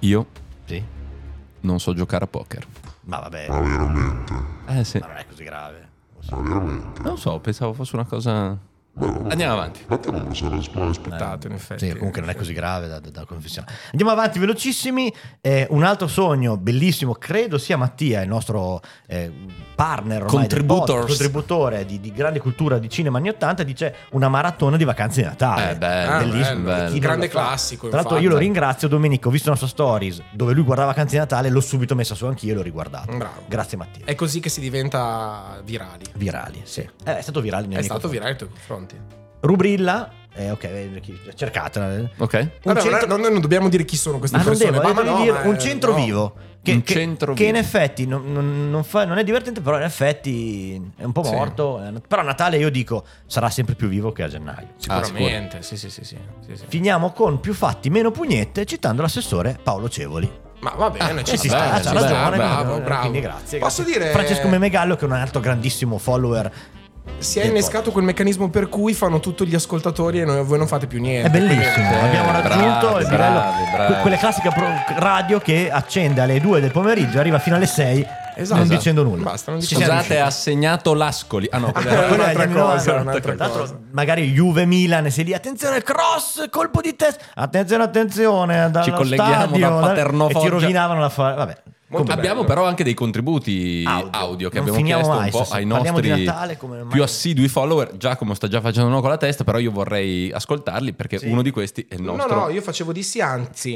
[0.00, 0.26] Io
[0.64, 0.82] sì.
[1.60, 2.64] non so giocare a poker.
[3.02, 4.32] Ma vabbè, Ma veramente?
[4.68, 4.98] Eh sì.
[4.98, 5.88] ma non è così grave.
[6.30, 7.02] Ma veramente?
[7.02, 8.56] Non so, pensavo fosse una cosa...
[9.00, 9.84] Andiamo avanti.
[9.86, 10.88] Ma te non me lo sarei aspettato.
[10.88, 11.86] Aspettato, in effetti.
[11.86, 13.68] Sì, comunque non è così grave da, da, da confessione.
[13.92, 15.12] Andiamo avanti velocissimi.
[15.40, 19.30] Eh, un altro sogno bellissimo, credo sia Mattia, il nostro eh,
[19.74, 24.84] partner, podcast, contributore di, di grande cultura di cinema anni 80, dice una maratona di
[24.84, 25.70] vacanze di Natale.
[25.70, 26.62] Eh, bello, bellissimo.
[26.64, 26.88] bello.
[26.90, 28.88] Non Grande classico, Tra l'altro, io lo ringrazio.
[28.88, 32.14] Domenica ho visto una sua stories dove lui guardava vacanze di Natale, l'ho subito messa
[32.14, 33.16] su anch'io e l'ho riguardato.
[33.16, 33.42] Bravo.
[33.46, 34.04] Grazie, Mattia.
[34.04, 36.04] È così che si diventa virali.
[36.14, 36.80] Virali, sì.
[37.04, 38.50] Eh, è stato virale È stato virale nei tuoi
[38.96, 39.16] confronti.
[39.40, 41.02] Rubrilla, eh, ok, eh,
[41.34, 42.08] cercatela.
[42.18, 42.34] Ok?
[42.34, 44.70] Un Vabbè, centro- non, non dobbiamo dire chi sono queste Ma persone.
[44.70, 46.04] devo, ma eh, devi no, dire ma, un eh, centro no.
[46.04, 46.34] vivo.
[46.60, 47.64] Che, Un che- centro che in vivo.
[47.64, 51.30] effetti non, non- fa- non è divertente, però in effetti è un po' Sì.
[51.32, 51.80] morto.
[51.82, 54.70] eh, Però a Natale io dico sarà sempre più vivo che a gennaio.
[54.76, 56.64] Sicuramente, sì, sì, sì, sì, sì, sì.
[56.66, 60.30] Finiamo con più fatti, meno pugnette, citando l'assessore Paolo Cevoli.
[60.60, 61.56] Ma va bene, ci Eh, sta.
[61.56, 63.00] bene, c'ha sta, ragione, bravo, bravo.
[63.02, 63.58] Quindi grazie.
[63.60, 64.00] Posso grazie.
[64.00, 66.52] dire Francesco Memegallo, che è un altro grandissimo follower.
[67.18, 70.66] Si è innescato quel meccanismo per cui fanno tutto gli ascoltatori e noi- voi non
[70.68, 71.28] fate più niente.
[71.28, 73.92] È bellissimo, Eh, abbiamo raggiunto bravi, il livello, bravi, bravi.
[73.92, 78.06] que- quelle classiche pro- radio che accende alle 2 del pomeriggio, arriva fino alle 6
[78.36, 78.60] Esatto.
[78.60, 79.22] non dicendo nulla.
[79.24, 81.48] Basta, non Ci dicendo Scusate, ha segnato l'Ascoli.
[81.50, 83.00] Ah no, quella Ah, era- Quella è un'altra anni cosa, 90.
[83.00, 83.78] un'altra Tra l'altro, cosa.
[83.90, 89.32] magari Juve Milan e sei lì attenzione cross colpo di testa attenzione attenzione Ci colleghiamo
[89.32, 91.56] stadio, da dal- Paterno e ti rovinavano la fa- vabbè
[91.90, 92.46] Molto Abbiamo bello.
[92.54, 94.48] però anche dei contributi audio, Audio.
[94.50, 97.96] che Non abbiamo chiesto mai, un po' ai nostri Natale come mai- più assidui follower.
[97.96, 101.28] Giacomo sta già facendo uno con la testa, però io vorrei ascoltarli perché Sì.
[101.28, 102.40] uno di questi è il No, nostro.
[102.40, 103.74] no, io facevo di sì, anzi.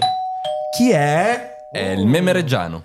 [0.77, 1.55] Chi è?
[1.73, 2.85] È il meme reggiano.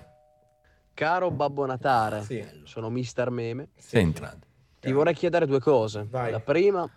[0.94, 2.44] Caro Babbo Natale, Sì.
[2.64, 3.68] sono Mister Meme.
[3.78, 4.22] Senti.
[4.80, 6.08] Ti vorrei chiedere due cose.
[6.10, 6.32] Vai.
[6.32, 6.90] La prima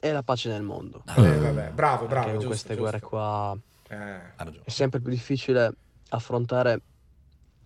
[0.00, 1.02] è la pace nel mondo.
[1.16, 2.06] Eh, vabbè, bravo, bravo.
[2.06, 2.80] Perché con giusto, queste giusto.
[2.82, 3.56] guerre qua
[3.88, 5.70] Eh, è sempre più difficile
[6.08, 6.80] affrontare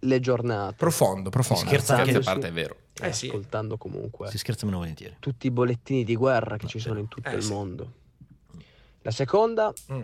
[0.01, 0.75] le giornate.
[0.77, 1.63] profondo, profondo.
[1.63, 2.77] Si scherza Scherzi anche- a parte, è vero.
[3.01, 3.27] e Eh sì.
[3.29, 7.09] ascoltando comunque si scherza meno volentieri tutti i bollettini di guerra che ci sono in
[7.09, 7.53] tutto Eh, il sì.
[7.53, 7.93] mondo.
[9.03, 10.03] La seconda Mm.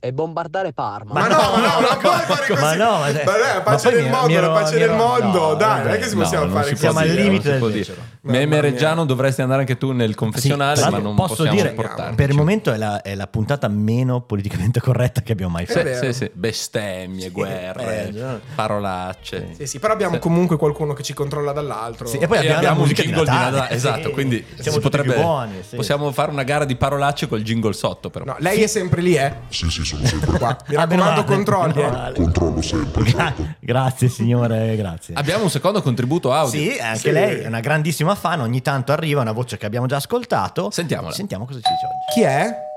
[0.00, 1.12] È bombardare Parma.
[1.12, 2.60] Ma no, ma no, non puoi fare così.
[2.60, 4.52] Ma no, ma- Ma dai, la ma pace poi del mi- mondo, mi ero- la
[4.60, 5.38] pace del mondo.
[5.38, 5.82] no, dai, vabbè.
[5.84, 6.76] non è che si No, possiamo non fare così.
[6.80, 7.78] Siamo al limite del dire.
[7.78, 8.00] becero.
[8.22, 12.14] Meme reggiano dovresti andare anche tu nel Sì, confessionale, tra ma non posso dire sopportarci.
[12.16, 15.94] per il momento è la, è la puntata meno politicamente corretta che abbiamo mai fatto.
[15.94, 18.40] Sì, sì, bestemmie, guerre, eh, già.
[18.54, 19.54] parolacce.
[19.56, 22.06] Sì, sì, però abbiamo comunque qualcuno che ci controlla dall'altro.
[22.06, 23.70] Sì, e poi abbiamo, la un musica di jingle di Natale.
[23.70, 25.76] Esatto, Sì, quindi siamo si potrebbe buoni, sì.
[25.76, 28.24] possiamo fare una gara di parolacce col jingle sotto però.
[28.24, 29.32] No, lei è sempre lì, eh?
[29.48, 30.56] Sì, sì, sono sempre qua.
[30.66, 32.12] Mi raccomando, meno eh.
[32.12, 33.02] Controllo sempre.
[33.04, 33.54] Gra- certo.
[33.60, 35.14] grazie signore, grazie.
[35.14, 36.58] Abbiamo un secondo contributo audio.
[36.60, 37.10] Sì, anche Sì.
[37.12, 40.70] lei è una grandissima fan, ogni tanto arriva una voce che abbiamo già ascoltato.
[40.70, 41.12] Sentiamola.
[41.12, 42.12] Sentiamo cosa ci dice oggi.
[42.14, 42.68] Chi è?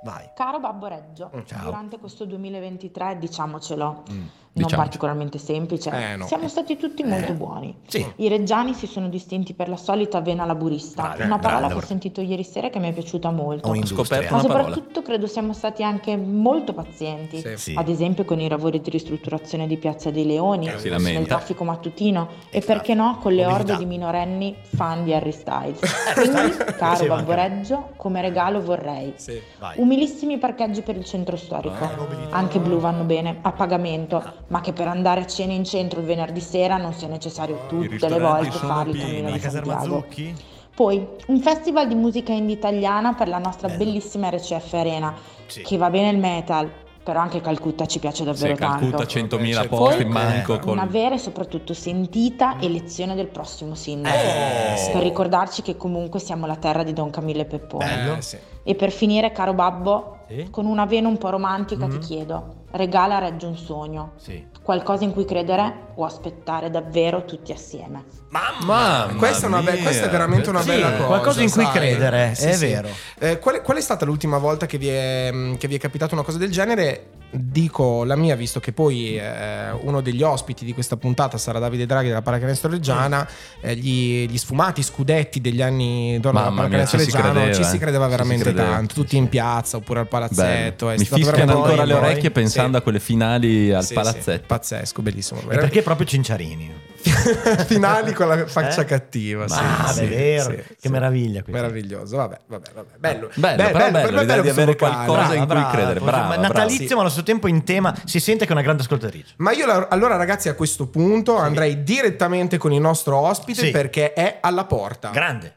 [0.00, 0.30] Vai.
[0.32, 1.64] Caro Babbo Reggio, Ciao.
[1.64, 4.30] durante questo 2023, diciamocelo, non
[4.64, 4.82] diciamo.
[4.82, 6.26] particolarmente semplice, Eh, no.
[6.26, 7.74] siamo stati tutti molto buoni.
[7.86, 8.04] Sì.
[8.16, 11.74] I reggiani si sono distinti per la solita vena laburista, Bravi, una parola bravi.
[11.74, 13.68] che ho sentito ieri sera che mi è piaciuta molto.
[13.68, 14.40] Ma una parola.
[14.40, 17.56] soprattutto credo siamo stati anche molto pazienti, Sì.
[17.56, 17.74] Sì.
[17.76, 22.28] ad esempio con i lavori di ristrutturazione di Piazza dei Leoni, si nel traffico mattutino
[22.50, 23.72] e perché no con le Mobilità.
[23.72, 25.80] orde di minorenni fan di Harry Styles.
[26.14, 27.34] Quindi, caro Sì, Babbo manca.
[27.34, 29.40] Reggio, come regalo vorrei Sì.
[29.76, 31.90] Umilissimi parcheggi per il centro storico, Ah,
[32.30, 36.06] anche blu vanno bene, a pagamento, ma che per andare a cena in centro il
[36.06, 40.00] venerdì sera non sia necessario tutte le volte fare il cammino caserma Santiago.
[40.02, 40.34] Zucchi?
[40.74, 43.84] Poi un festival di musica indie italiana per la nostra Bello.
[43.84, 45.14] bellissima RCF Arena,
[45.46, 45.62] Sì.
[45.62, 46.70] che va bene il metal,
[47.02, 49.06] però anche Calcutta ci piace Sì, davvero Calcutta tanto.
[49.12, 54.14] 100.000 Poi- posti in manco col Una vera e soprattutto sentita elezione del prossimo sindaco,
[54.16, 54.90] Eh.
[54.92, 57.84] per ricordarci che comunque siamo la terra di Don Camillo e Peppone.
[57.84, 58.20] Bello.
[58.20, 58.38] Sì.
[58.62, 60.48] E per finire, caro babbo, Sì?
[60.50, 61.90] con una vena un po' romantica Mm.
[61.90, 64.46] ti chiedo, regala a Reggio un sogno, Sì.
[64.62, 68.04] qualcosa in cui credere o aspettare davvero tutti assieme.
[68.30, 71.04] Mamma Questa è, be- questa è veramente una Sì, bella cosa.
[71.06, 71.72] qualcosa in cui sai?
[71.72, 72.66] credere, Sì, è sì.
[72.66, 72.88] vero.
[73.18, 76.14] Eh, qual, è, qual è stata l'ultima volta che vi, è, che vi è capitata
[76.14, 77.06] una cosa del genere?
[77.30, 81.84] Dico la mia, visto che poi eh, uno degli ospiti di questa puntata sarà Davide
[81.86, 83.26] Draghi della Paracanestro Reggiana.
[83.60, 87.54] eh, gli, gli sfumati scudetti degli anni d'oro della Mamma Paracanestro ci si Reggiano credeva,
[87.54, 88.68] ci si credeva veramente credeva.
[88.70, 88.94] tanto.
[88.94, 90.86] Tutti in piazza oppure al palazzetto.
[90.86, 90.96] Bello.
[90.96, 94.44] È Mi fischiano ancora le orecchie pensando a quelle finali al palazzetto.
[94.46, 95.40] pazzesco, bellissimo.
[95.48, 96.86] E perché proprio Cinciarini?
[97.66, 98.84] finali con la faccia Eh?
[98.84, 99.46] cattiva.
[99.48, 100.42] sì, Ah, sì, beh, vero.
[100.50, 100.88] sì, che sì.
[100.88, 101.42] meraviglia.
[101.42, 101.60] questo.
[101.60, 102.96] Meraviglioso, vabbè, vabbè, vabbè.
[102.98, 105.04] Bello, Bello, però bello, l'idea di questo avere vocale.
[105.06, 106.00] qualcosa in cui credere.
[106.00, 106.42] Brava, ma brava.
[106.48, 106.94] natalizio, Sì.
[106.94, 107.94] ma allo stesso tempo in tema.
[108.04, 109.34] Si sente che è una grande ascoltatrice.
[109.38, 113.70] Ma io la- allora ragazzi a questo punto andrei direttamente con il nostro ospite Sì.
[113.70, 115.10] perché è alla porta.
[115.10, 115.56] Grande.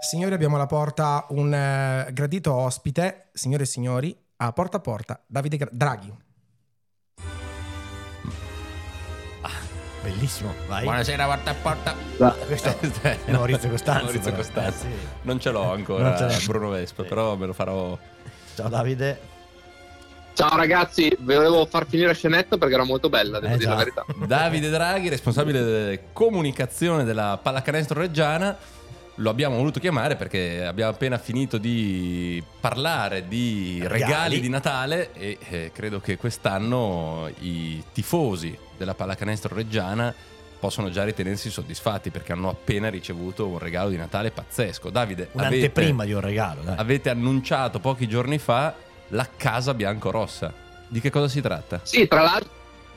[0.00, 5.18] Signori abbiamo alla porta un eh, gradito ospite, signore e signori, a porta a porta,
[5.26, 6.12] Davide Gra- Draghi.
[10.04, 10.52] Bellissimo.
[10.68, 10.82] Vai.
[10.84, 11.94] Buonasera, porta a porta.
[12.46, 14.02] Questo è Maurizio Costanzo.
[14.04, 14.36] Maurizio però.
[14.42, 14.86] Costanzo.
[14.86, 15.06] Eh, sì.
[15.22, 16.46] Non ce l'ho ancora, ce l'ho.
[16.46, 17.08] Bruno Vespa, Sì.
[17.08, 17.98] però me lo farò.
[18.54, 19.32] Ciao Davide.
[20.34, 23.76] Ciao ragazzi, volevo far finire scenetto perché era molto bella, devo Eh, dire già.
[23.76, 24.04] la verità.
[24.26, 28.54] Davide Draghi, responsabile delle comunicazione della pallacanestro reggiana.
[29.18, 34.40] Lo abbiamo voluto chiamare perché abbiamo appena finito di parlare di regali, Regali.
[34.40, 40.14] di Natale e eh, credo che quest'anno i tifosi della pallacanestro reggiana
[40.60, 44.88] possono già ritenersi soddisfatti perché hanno appena ricevuto un regalo di Natale pazzesco.
[44.90, 46.62] Davide, avete, Un'anteprima di un regalo.
[46.62, 46.74] Dai.
[46.78, 48.74] avete annunciato pochi giorni fa
[49.08, 50.52] la casa biancorossa.
[50.88, 51.80] Di che cosa si tratta?
[51.82, 52.50] Sì, tra l'altro,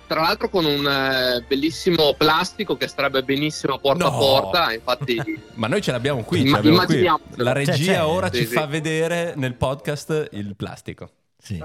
[0.08, 4.16] tra l'altro con un eh, bellissimo plastico che starebbe benissimo porta No.
[4.16, 5.22] a porta, infatti
[5.56, 7.44] Ma noi ce l'abbiamo qui, ce Imma- l'abbiamo qui.
[7.44, 8.04] La regia C'è, c'è.
[8.04, 8.54] ora Sì, ci sì.
[8.54, 11.10] fa vedere nel podcast il plastico.
[11.40, 11.64] Sì.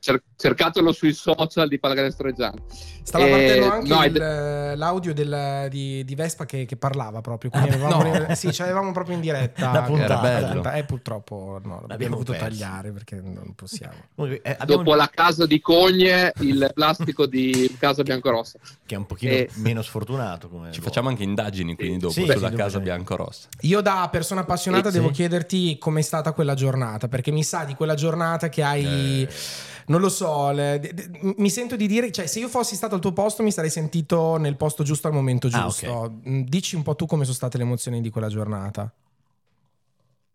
[0.00, 2.56] cer- cercatelo sui social di Pallacanestro Reggiano.
[3.04, 7.20] Stava Eh, partendo anche no, il- ed- l'audio del- di, di Vespa che, che parlava
[7.20, 7.50] proprio.
[7.50, 8.34] Quindi Ah, avevamo, no.
[8.34, 9.70] sì, ce l'avevamo proprio in diretta.
[9.72, 10.28] La puntata.
[10.30, 10.72] Era bello.
[10.72, 12.46] Eh, purtroppo no, l'abbiamo L'abbiamo dovuto perso.
[12.48, 13.94] tagliare perché non possiamo.
[14.16, 18.58] Eh, abbiamo- Dopo la casa di Cogne, il plastico di Casa Biancorossa.
[18.86, 19.50] Che è un pochino Eh.
[19.56, 20.48] meno sfortunato.
[20.48, 23.48] Come Ci facciamo anche indagini quindi dopo Sì, sulla sì, casa biancorossa.
[23.60, 25.14] Io da persona appassionata Sì, devo sì.
[25.14, 29.10] chiederti com'è stata quella giornata, perché mi sa di quella giornata che hai...
[29.86, 32.94] Non lo so, le- de- de- mi sento di dire, cioè se io fossi stato
[32.94, 36.20] al tuo posto mi sarei sentito nel posto giusto al momento Ah, giusto.
[36.28, 38.90] Mm, Dici un po' tu come sono state le emozioni di quella giornata.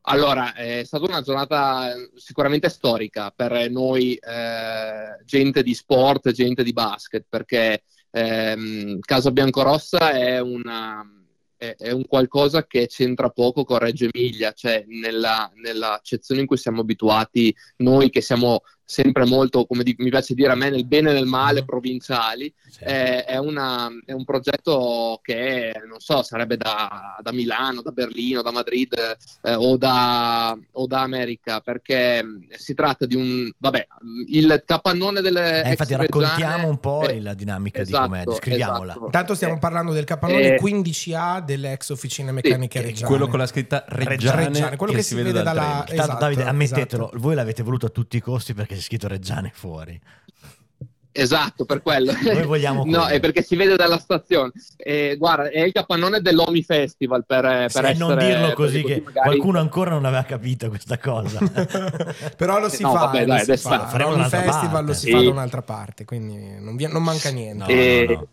[0.09, 6.63] Allora, è stata una giornata eh, sicuramente storica per noi, eh, gente di sport, gente
[6.63, 11.05] di basket, perché ehm, Casa Biancorossa è, una,
[11.57, 16.47] è, è un qualcosa che c'entra poco con Reggio Emilia, cioè nella, nella accezione in
[16.47, 20.69] cui siamo abituati noi che siamo sempre molto, come di- mi piace dire a me,
[20.69, 22.85] nel bene e nel male, provinciali, Sì.
[22.85, 28.41] è, è una- è un progetto che, non so, sarebbe da, da Milano, da Berlino,
[28.41, 28.93] da Madrid
[29.41, 33.51] eh, o, da, o da America, perché mh, si tratta di un...
[33.57, 35.63] Vabbè, mh, il capannone delle...
[35.63, 38.91] Eh, infatti raccontiamo un po' eh, la dinamica di esatto, com'è, descriviamola.
[38.91, 39.05] esatto.
[39.05, 43.07] Intanto stiamo Eh, parlando del capannone eh, 15A delle ex officine meccaniche sì, reggiane.
[43.07, 47.03] Quello con la scritta Reggiane, Reggiane, quello che si vede dal dalla- Esatto, Davide, ammettetelo,
[47.07, 47.19] esatto.
[47.21, 49.99] voi l'avete voluto a tutti i costi perché c'è scritto Reggiane fuori.
[51.19, 52.11] Esatto, per quello.
[52.21, 54.51] Noi vogliamo no, è perché si vede dalla stazione.
[54.75, 57.95] Eh, guarda, è il capannone dell'Omi Festival per, per Sì, essere...
[57.95, 61.39] non dirlo così che magari- qualcuno ancora non aveva capito questa cosa.
[62.37, 63.77] Però lo si No, fa, vabbè, lo dai, si fa.
[63.77, 64.85] lo faremo Ogni un'altra festival parte.
[64.87, 65.11] lo si Sì.
[65.11, 67.63] fa da un'altra parte, quindi non, vi- non manca niente.
[67.65, 68.27] No, E- no, no.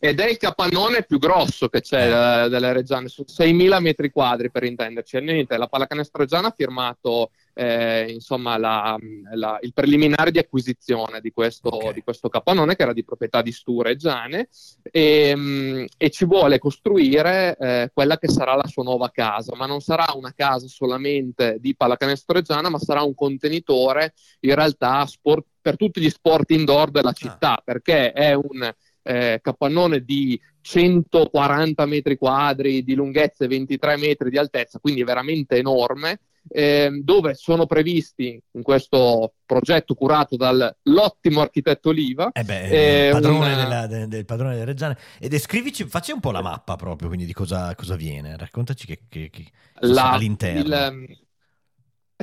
[0.00, 4.50] Ed è il capannone più grosso che c'è eh, delle Reggiane, su 6.000 metri quadri
[4.50, 5.16] per intenderci.
[5.16, 8.98] E niente, la Pallacanestro Reggiana ha firmato eh, insomma, la-
[9.34, 11.92] la- il preliminare di acquisizione di questo, Ok.
[11.94, 14.48] di questo capannone che era di proprietà di Stu Reggiane
[14.82, 19.66] e, mh, e ci vuole costruire eh, quella che sarà la sua nuova casa, ma
[19.66, 25.46] non sarà una casa solamente di Pallacanestro Reggiana, ma sarà un contenitore in realtà sport-
[25.60, 28.70] per tutti gli sport indoor della città, perché è un
[29.06, 35.56] eh, capannone di 140 metri quadri di lunghezza e 23 metri di altezza, quindi veramente
[35.56, 42.30] enorme, ehm, dove sono previsti in questo progetto curato dall'ottimo architetto Oliva.
[42.32, 44.98] Eh beh, eh, padrone una- della- de- del padrone delle Reggiane.
[45.18, 48.36] E descrivici, facci un po' la mappa proprio, quindi di cosa, cosa viene.
[48.36, 49.44] Raccontaci che, che, che
[49.78, 50.60] cosa la- all'interno.
[50.60, 51.06] il, ehm,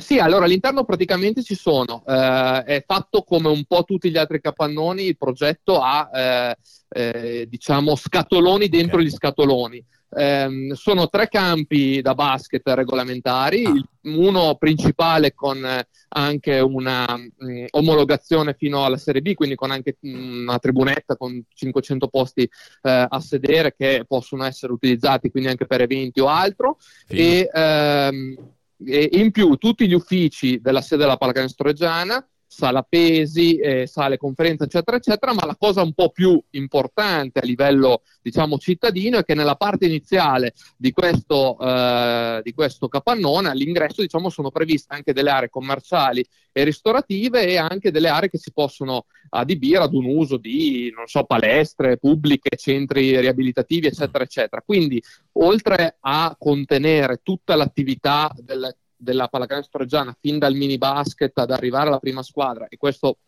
[0.02, 4.40] Sì, allora all'interno praticamente ci sono, eh, è fatto come un po' tutti gli altri
[4.40, 6.56] capannoni, il progetto ha eh,
[6.88, 9.04] eh, diciamo scatoloni dentro Ok.
[9.04, 9.84] gli scatoloni.
[10.14, 13.72] Ehm, sono tre campi da basket regolamentari, Ah.
[14.02, 19.96] uno principale con eh, anche una mh, omologazione fino alla Serie B, quindi con anche
[20.00, 25.66] mh, una tribunetta con 500 posti eh, a sedere che possono essere utilizzati quindi anche
[25.66, 26.76] per eventi o altro.
[27.06, 27.22] Figo.
[27.22, 28.36] E, ehm,
[28.84, 34.18] e in più tutti gli uffici della sede della Pallacanestro Reggiana, sala pesi, eh, sale
[34.18, 39.24] conferenza, eccetera, eccetera, ma la cosa un po' più importante a livello, diciamo, cittadino è
[39.24, 45.14] che nella parte iniziale di questo, eh, di questo capannone, all'ingresso, diciamo, sono previste anche
[45.14, 50.04] delle aree commerciali e ristorative e anche delle aree che si possono adibire ad un
[50.04, 54.60] uso di, non so, palestre pubbliche, centri riabilitativi, eccetera, eccetera.
[54.60, 55.02] Quindi,
[55.38, 61.88] oltre a contenere tutta l'attività del- della pallacanestro reggiana, fin dal mini basket ad arrivare
[61.88, 63.18] alla prima squadra, e questo,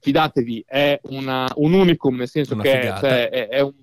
[0.00, 3.74] fidatevi, è una- un unicum, nel senso Una che cioè, è, è un-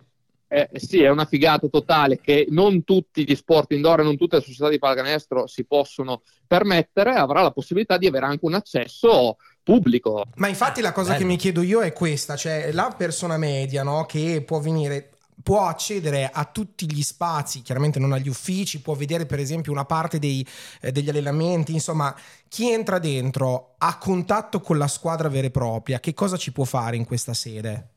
[0.47, 4.37] è- sì, è una figata totale che non tutti gli sport indoor e non tutte
[4.37, 9.37] le società di pallacanestro si possono permettere, avrà la possibilità di avere anche un accesso
[9.61, 10.23] pubblico.
[10.35, 11.19] Ma infatti la cosa Bello.
[11.21, 15.11] che mi chiedo io è questa, cioè la persona media no, che può venire
[15.43, 19.85] può accedere a tutti gli spazi, chiaramente non agli uffici, può vedere per esempio una
[19.85, 20.45] parte dei,
[20.81, 22.15] eh, degli allenamenti, insomma,
[22.47, 26.63] chi entra dentro ha contatto con la squadra vera e propria, che cosa ci può
[26.65, 27.89] fare in questa sede?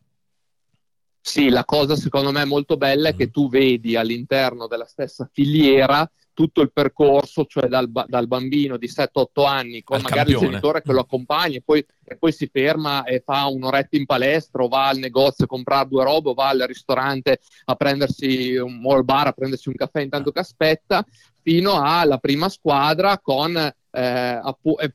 [1.23, 3.15] Sì, la cosa secondo me molto bella è Mm.
[3.15, 8.89] che tu vedi all'interno della stessa filiera tutto il percorso, cioè dal, dal bambino di
[8.89, 10.45] 7-8 anni con Al magari campione.
[10.45, 14.07] il genitore che lo accompagna e poi, e poi si ferma e fa un'oretta in
[14.07, 18.57] palestra o va al negozio a comprare due robe o va al ristorante a prendersi
[18.57, 21.05] un, o al bar a prendersi un caffè intanto che aspetta,
[21.43, 24.41] fino alla prima squadra con eh,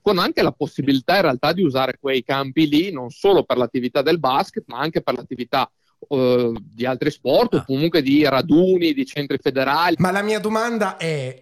[0.01, 4.01] con anche la possibilità in realtà di usare quei campi lì non solo per l'attività
[4.01, 5.69] del basket ma anche per l'attività
[6.09, 7.63] eh, di altri sport o Ah.
[7.65, 9.95] comunque di raduni, di centri federali.
[9.99, 11.37] Ma la mia domanda è,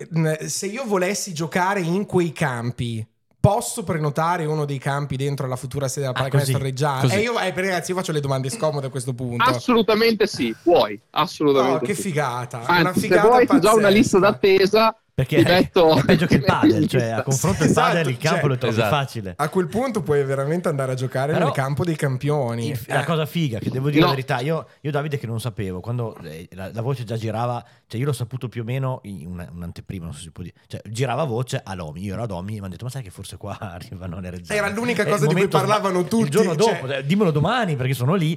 [0.47, 3.05] se io volessi giocare in quei campi,
[3.39, 7.13] posso prenotare uno dei campi dentro la futura sede della Ah, Pallacanestro così, Reggiana?
[7.13, 9.43] E io, eh, ragazzi, io faccio le domande scomode a questo punto.
[9.49, 12.59] Assolutamente sì, puoi, assolutamente Oh, che figata.
[12.59, 16.25] una Anzi, se figata vuoi ti do una lista d'attesa Perché è, metto- è peggio
[16.25, 18.95] che il padel, cioè a confronto Esatto, padel il campo cioè- lo trovi Esatto.
[18.95, 19.33] facile.
[19.37, 22.69] A quel punto puoi veramente andare a giocare Però- nel campo dei campioni.
[22.69, 22.93] Il- Eh.
[22.95, 24.05] La cosa figa, che devo dire No.
[24.07, 27.63] la verità, io, io Davide che non sapevo, quando eh, la, la voce già girava,
[27.85, 30.41] cioè io l'ho saputo più o meno in una- un'anteprima, non so se si può
[30.43, 32.89] dire, cioè girava voce a Lomi, io ero ad Omi e mi hanno detto ma
[32.89, 34.57] sai che forse qua arrivano le regioni.
[34.57, 37.29] Era l'unica E cosa il di cui parlavano tutti, Il giorno cioè- dopo, eh, dimmelo
[37.29, 38.35] domani perché sono lì.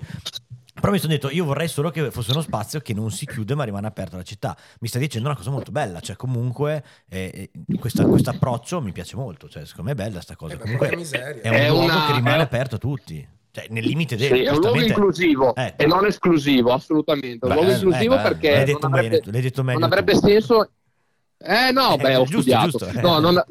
[0.78, 3.54] Però mi sono detto, io vorrei solo che fosse uno spazio che non si chiude
[3.54, 4.56] ma rimane aperto alla città.
[4.80, 9.16] Mi stai dicendo una cosa molto bella, cioè comunque eh, eh, questo approccio mi piace
[9.16, 10.54] molto, cioè secondo me è bella sta cosa.
[10.54, 10.94] Eh, Comunque è
[11.48, 13.26] un È luogo una- che rimane è- aperto a tutti.
[13.50, 17.46] Cioè, nel limite del Sì, è un luogo inclusivo Eh, e non esclusivo, assolutamente.
[17.46, 19.62] È un Beh, luogo eh, inclusivo beh, perché l'hai non detto avrebbe, bene l'hai detto
[19.62, 20.26] meglio non avrebbe tu.
[20.26, 20.70] senso.
[21.38, 22.68] Eh no, Eh, beh, ho giusto, studiato.
[22.68, 23.00] giusto, eh.
[23.00, 23.42] No, non,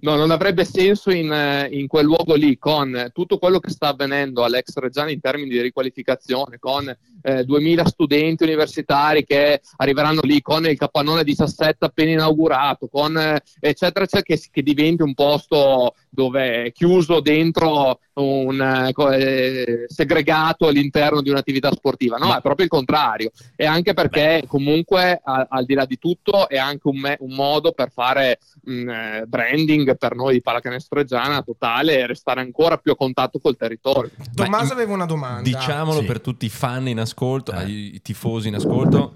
[0.00, 3.88] no, non avrebbe senso in, eh, in quel luogo lì con tutto quello che sta
[3.88, 10.40] avvenendo all'ex Reggiana in termini di riqualificazione, con eh, 2000 studenti universitari che arriveranno lì,
[10.40, 15.94] con il capannone 17 appena inaugurato, con eh, eccetera, eccetera, che, che diventi un posto
[16.16, 22.16] dove è chiuso dentro un eh, eh, segregato all'interno di un'attività sportiva.
[22.16, 23.30] No, è proprio il contrario.
[23.54, 27.34] E anche perché comunque a- al di là di tutto è anche un, me- un
[27.34, 32.78] modo per fare mh, eh, branding per noi di pallacanestro reggiana totale e restare ancora
[32.78, 34.10] più a contatto col territorio.
[34.34, 35.42] Tommaso Ma- aveva una domanda.
[35.42, 36.06] Diciamolo Sì.
[36.06, 37.68] per tutti i fan in ascolto, Eh.
[37.68, 39.12] i tifosi in ascolto,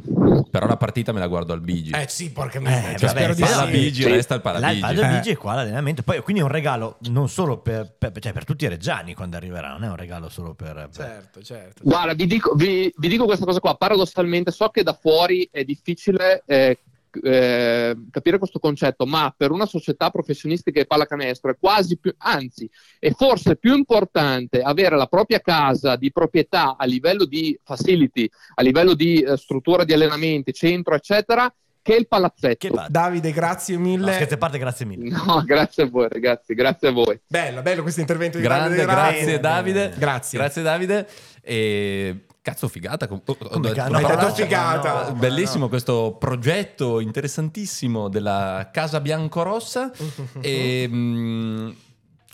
[0.51, 1.91] però la partita me la guardo al Bigi.
[1.93, 2.91] Eh sì, porca Eh, miseria.
[2.99, 3.71] vabbè, spero di sì.
[3.71, 4.09] Bigi Sì.
[4.09, 4.81] resta il il Palabigi.
[4.81, 5.09] Padre Eh.
[5.17, 6.03] Bigi è qua l'allenamento.
[6.03, 9.37] Poi, quindi è un regalo non solo per, per- cioè per tutti i reggiani quando
[9.37, 10.75] arriverà, non è un regalo solo per.
[10.75, 11.83] per- Certo, certo.
[11.85, 13.75] Guarda, vi dico, vi- vi dico questa cosa qua.
[13.77, 16.79] Paradossalmente, so che da fuori è difficile eh,
[17.23, 22.69] eh, capire questo concetto, ma per una società professionistica di pallacanestro è quasi più, anzi,
[22.99, 28.63] è forse più importante avere la propria casa di proprietà a livello di facility, a
[28.63, 32.69] livello di eh, struttura di allenamenti, centro, eccetera, che il palazzetto.
[32.69, 34.13] Che Davide, grazie No, mille.
[34.13, 35.09] scherzi a parte, grazie mille.
[35.27, 37.19] No, grazie a voi, ragazzi, grazie a voi.
[37.27, 38.85] bello, bello questo intervento di Grande, Davide.
[38.85, 39.93] grazie Davide.
[39.97, 40.39] Grazie.
[40.39, 41.09] Grazie Davide.
[41.43, 43.07] E cazzo figata.
[43.07, 45.09] com- ho Come detto no, figata.
[45.11, 49.91] no, Bellissimo questo progetto interessantissimo della Casa Biancorossa.
[50.41, 51.75] e mh,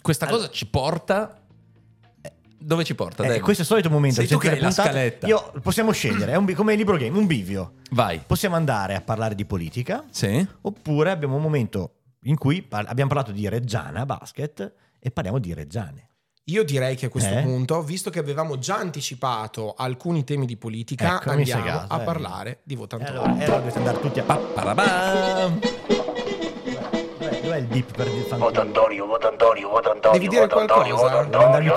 [0.02, 1.40] questa cosa ci porta.
[2.22, 3.22] eh, Dove ci porta?
[3.24, 4.16] Eh, questo è il solito momento.
[4.16, 5.26] Sei di tu che hai la scaletta.
[5.26, 7.74] Io possiamo scegliere, è un come il libro game, un bivio.
[7.90, 8.20] Vai.
[8.24, 10.46] Possiamo andare a parlare di politica, Sì.
[10.62, 11.92] oppure abbiamo un momento
[12.22, 16.05] in cui par- abbiamo parlato di Reggiana Basket e parliamo di Reggiane.
[16.48, 17.42] Io direi che a questo Eh?
[17.42, 21.92] punto, visto che avevamo già anticipato alcuni temi di politica, Ecco, mi sei andiamo gaso,
[21.92, 22.04] a eh.
[22.04, 23.10] parlare di E Votantone.
[23.18, 24.22] allora, e allora dovete andare tutti a...
[24.22, 25.58] Parabam!
[27.18, 30.92] Dov'è, dov'è il beep per il Voto Antonio, voto Antonio, voto Antonio, Devi dire qualcosa.
[30.94, 31.74] voto Antonio.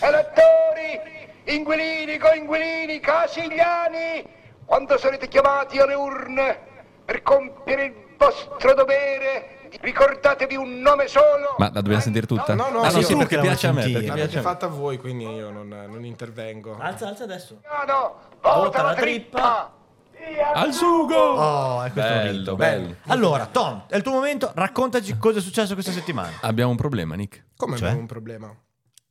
[0.00, 1.00] Elettori,
[1.44, 4.24] inquilini, coinquilini, casigliani,
[4.64, 6.58] quando sarete chiamati alle urne
[7.04, 11.54] per compiere il vostro dovere, ricordatevi un nome solo.
[11.58, 12.54] Ma la dobbiamo sentire tutta?
[12.54, 13.90] No, no, ah, no, sì, perché che piace a me.
[13.90, 16.76] Perché piace a fatta voi, quindi io non, non intervengo.
[16.78, 17.60] Alza, alza adesso.
[17.86, 19.72] No, vota, Vota la la trippa.
[20.54, 21.14] Al sugo!
[21.14, 22.94] Oh, questo è un bello, bello.
[23.06, 26.32] Allora, Tom, è il tuo momento, raccontaci cosa è successo questa settimana.
[26.40, 27.44] Abbiamo un problema, Nick.
[27.56, 27.84] Come Cioè?
[27.86, 28.54] abbiamo un problema?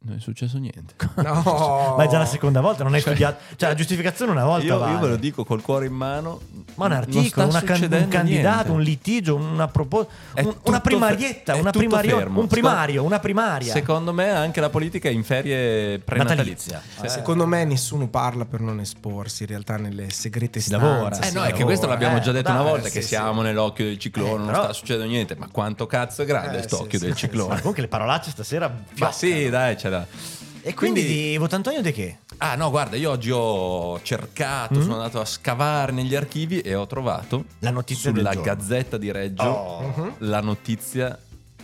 [0.07, 0.93] Non è successo niente.
[1.17, 1.95] No.
[1.97, 3.41] Ma è già la seconda volta, non hai studiato.
[3.55, 4.65] Cioè, la giustificazione una volta.
[4.65, 4.99] Io, io vale.
[4.99, 6.39] ve lo dico col cuore in mano.
[6.75, 8.71] Ma un non articolo, una can- un succedendo candidato, niente.
[8.71, 13.73] un litigio, una proposta, È una primarietta, una primario, un primario, una primaria.
[13.73, 16.75] Secondo me anche la politica è in ferie prenatalizia.
[16.75, 16.81] natalizia.
[17.01, 20.85] Cioè, Secondo me nessuno parla per non esporsi in realtà nelle segrete Si stanze.
[20.85, 21.19] lavora.
[21.19, 23.01] Eh si no, è che questo l'abbiamo eh, già detto dai, una volta, sì, che
[23.01, 23.07] sì.
[23.09, 26.61] siamo nell'occhio del ciclone, Eh, non sta succedendo niente, ma quanto cazzo è grande Eh,
[26.63, 27.55] sto sì, occhio sì, del Ma ciclone.
[27.57, 28.71] comunque le parolacce stasera.
[28.99, 30.35] Ma sì, dai, ce l'ha.
[30.63, 32.17] E quindi, Quindi- di Votantonio di che?
[32.39, 34.81] Ah no, guarda, io oggi ho cercato, Mm?
[34.81, 38.33] sono andato a scavare negli archivi e ho trovato La notizia sulla.
[38.33, 40.15] Gazzetta di Reggio Oh.
[40.19, 41.17] la notizia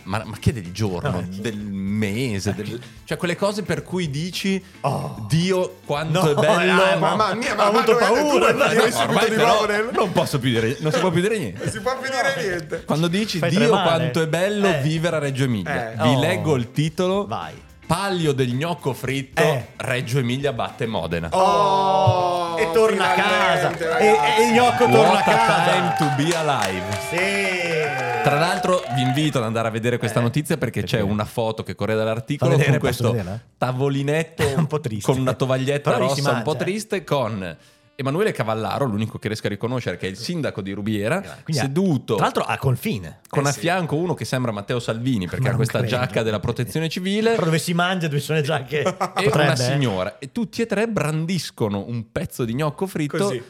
[0.06, 4.62] ma, ma che del giorno, No, del mese, del- cioè quelle cose per cui dici
[4.82, 5.24] Oh.
[5.28, 6.76] Dio quanto No, è bello.
[6.76, 10.92] dai, Mamma mia, ma Ho avuto paura, tu no, nel- non posso più dire, non
[10.92, 11.62] si può più dire niente.
[11.62, 12.84] Non si può più dire niente.
[12.84, 13.82] Quando dici Fai Dio tremare.
[13.88, 14.80] quanto è bello Eh.
[14.82, 15.92] vivere a Reggio Emilia.
[15.92, 15.96] Eh.
[15.96, 16.20] Vi Oh.
[16.20, 17.26] leggo il titolo.
[17.26, 17.54] Vai.
[17.86, 19.66] Palio del gnocco fritto, Eh.
[19.76, 21.28] Reggio Emilia batte Modena.
[21.32, 23.98] Oh, e torna a casa.
[23.98, 25.70] E, e il gnocco torna a What a casa.
[25.72, 26.84] time to be alive.
[27.10, 28.22] Sì.
[28.22, 31.12] Tra l'altro vi invito ad andare a vedere questa Eh, notizia perché c'è perché?
[31.12, 33.38] una foto che corre dall'articolo vedere, con questo vederla?
[33.58, 35.12] tavolinetto È un po' triste.
[35.12, 36.56] con una tovaglietta rossa un po' eh.
[36.56, 37.56] triste con
[37.96, 42.14] Emanuele Cavallaro, l'unico che riesco a riconoscere che è il sindaco di Rubiera, Quindi seduto
[42.16, 43.20] Tra l'altro a confine.
[43.28, 43.60] con Eh a sì.
[43.60, 45.94] fianco uno che sembra Matteo Salvini perché Ma ha questa credo.
[45.96, 48.80] giacca della protezione civile Però dove si mangia, dove sono le giacche.
[48.82, 49.56] e Potrebbe, una eh.
[49.56, 53.42] signora e tutti e tre brandiscono un pezzo di gnocco fritto Così.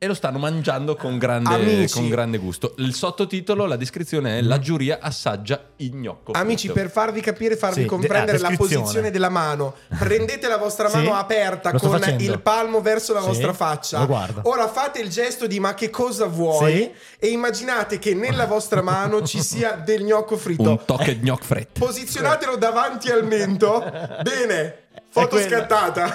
[0.00, 2.74] E lo stanno mangiando con grande, con grande gusto.
[2.78, 6.74] Il sottotitolo, la descrizione è La giuria assaggia il gnocco Amici, fritto.
[6.74, 10.98] per farvi capire, farvi Sì, comprendere de- la posizione della mano, prendete la vostra Sì,
[10.98, 12.22] mano aperta lo sto con facendo.
[12.22, 14.06] il palmo verso la Sì, vostra faccia.
[14.42, 16.72] Ora fate il gesto di ma che cosa vuoi?
[16.74, 16.90] Sì.
[17.18, 20.62] E immaginate che nella vostra mano ci sia del gnocco fritto.
[20.70, 21.84] un tocco di gnocco fritto.
[21.84, 23.80] Posizionatelo davanti al mento.
[24.22, 24.86] Bene.
[25.20, 25.48] Foto quella.
[25.48, 26.06] scattata.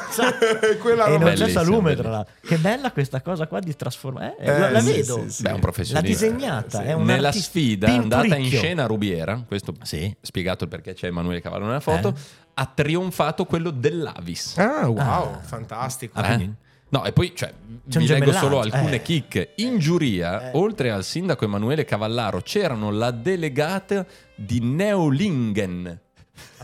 [0.59, 1.33] È quella E non roba.
[1.33, 2.33] c'è salume, tra l'altro.
[2.45, 4.35] Che bella questa cosa qua di trasformare.
[4.39, 5.23] Eh, Eh, la, la sì, vedo.
[5.23, 5.41] sì, sì.
[5.43, 6.25] Beh, è un L'ha professionista.
[6.25, 6.81] disegnata.
[6.81, 6.87] Sì.
[6.87, 8.59] È un Nella artista sfida andata in pinturicchio.
[8.59, 10.15] scena a Rubiera, questo Sì.
[10.21, 12.13] spiegato il perché c'è Emanuele Cavallo nella foto, Eh.
[12.55, 14.57] ha trionfato quello dell'Avis.
[14.57, 15.39] Ah, wow, Ah.
[15.41, 16.19] fantastico.
[16.19, 16.49] Ah, Eh?
[16.89, 17.51] No, e poi cioè,
[17.89, 19.01] C'è vi leggo solo alcune eh.
[19.01, 19.53] chicche.
[19.55, 20.57] In giuria, Eh.
[20.57, 25.99] oltre al sindaco Emanuele Cavallaro, c'erano la delegata di Neolingen,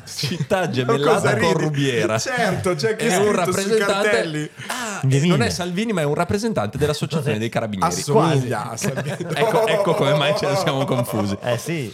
[0.05, 1.53] città gemellata con?
[1.53, 2.17] Rubiera.
[2.17, 4.51] Certo, c'è chi E è un rappresentante.
[4.67, 5.49] Ah, non è.
[5.49, 7.93] Salvini, ma è un rappresentante dell'associazione dei carabinieri.
[7.93, 9.17] Assomiglia a Salvini.
[9.33, 11.37] Ecco, ecco come mai ce ne siamo confusi.
[11.41, 11.93] Eh sì.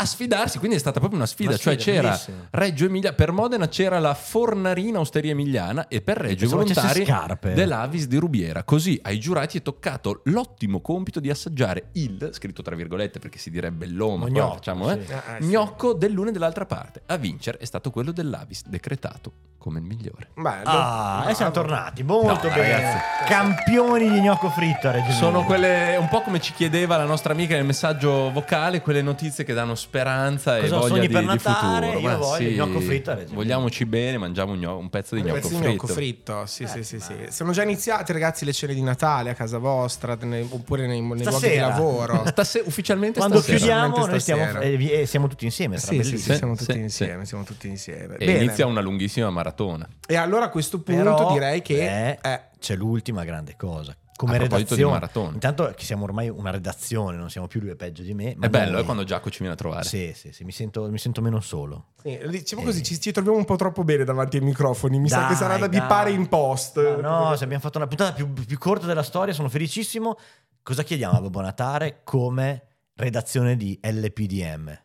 [0.00, 1.50] A sfidarsi, quindi è stata proprio una sfida.
[1.50, 2.36] Una cioè sfida, c'era bellissimo.
[2.50, 7.04] Reggio Emilia, per Modena c'era la Fornarina Osteria Emiliana e per Reggio i volontari
[7.52, 8.62] dell'Avis di Rubiera.
[8.62, 13.50] Così ai giurati è toccato l'ottimo compito di assaggiare il, scritto tra virgolette perché si
[13.50, 15.12] direbbe l'oma, Gnocco, facciamo, eh, sì.
[15.12, 15.48] Ah, eh, sì.
[15.48, 17.02] gnocco dell'una e dell'altra parte.
[17.06, 20.28] A vincere è stato quello dell'Avis, decretato come il migliore.
[20.34, 20.62] Bello.
[20.68, 22.04] Ah, e siamo tornati.
[22.04, 22.70] Molto No, bene.
[22.70, 23.24] ragazzi.
[23.26, 25.44] Campioni di gnocco fritto a Reggio Sono Emilia.
[25.46, 29.52] quelle, un po' come ci chiedeva la nostra amica nel messaggio vocale, quelle notizie che
[29.52, 31.86] danno speranza e Cosa voglia sogni di, per di Natale?
[31.86, 31.98] futuro.
[32.00, 33.18] Io Ma voglio sì, gnocco fritto.
[33.32, 35.70] Vogliamoci bene, mangiamo un, gno- un pezzo di Un gnocco pezzo di fritto.
[35.72, 37.14] gnocco fritto, sì, sì, sì, sì.
[37.30, 41.24] Sono già iniziate, ragazzi, le cene di Natale a casa vostra, ne- oppure nei, nei
[41.24, 42.22] luoghi di lavoro.
[42.28, 43.56] Stasera, ufficialmente Quando stasera.
[43.58, 44.10] chiudiamo, Stasera.
[44.10, 45.78] noi stiamo, eh, vi- eh, siamo tutti insieme.
[45.78, 46.18] Sì, sì, bellissimo.
[46.20, 47.26] sì, siamo tutti sì, insieme, sì.
[47.28, 48.16] siamo tutti insieme.
[48.16, 48.44] E Bene.
[48.44, 49.88] inizia una lunghissima maratona.
[50.06, 53.96] E allora a questo punto Però, direi che eh, eh, c'è l'ultima grande cosa.
[54.18, 55.32] Come A proposito di redazione, maratona.
[55.34, 58.34] intanto che siamo ormai una redazione, non siamo più lui e peggio di me.
[58.36, 59.84] ma È bello eh, quando Giacomo ci viene a trovare.
[59.84, 61.92] Sì, sì, sì, mi sento, mi sento meno solo.
[62.02, 62.64] sì, diciamo Eh.
[62.64, 64.98] così, ci, ci troviamo un po' troppo bene davanti ai microfoni.
[64.98, 65.80] Mi sa Dai, che sarà da dai.
[65.80, 66.78] bipare in post.
[67.00, 70.16] Ma no, se abbiamo fatto una puntata più, più corta della storia, sono felicissimo.
[70.64, 72.62] Cosa chiediamo a Babbo Natale come
[72.94, 74.78] redazione di LPDM?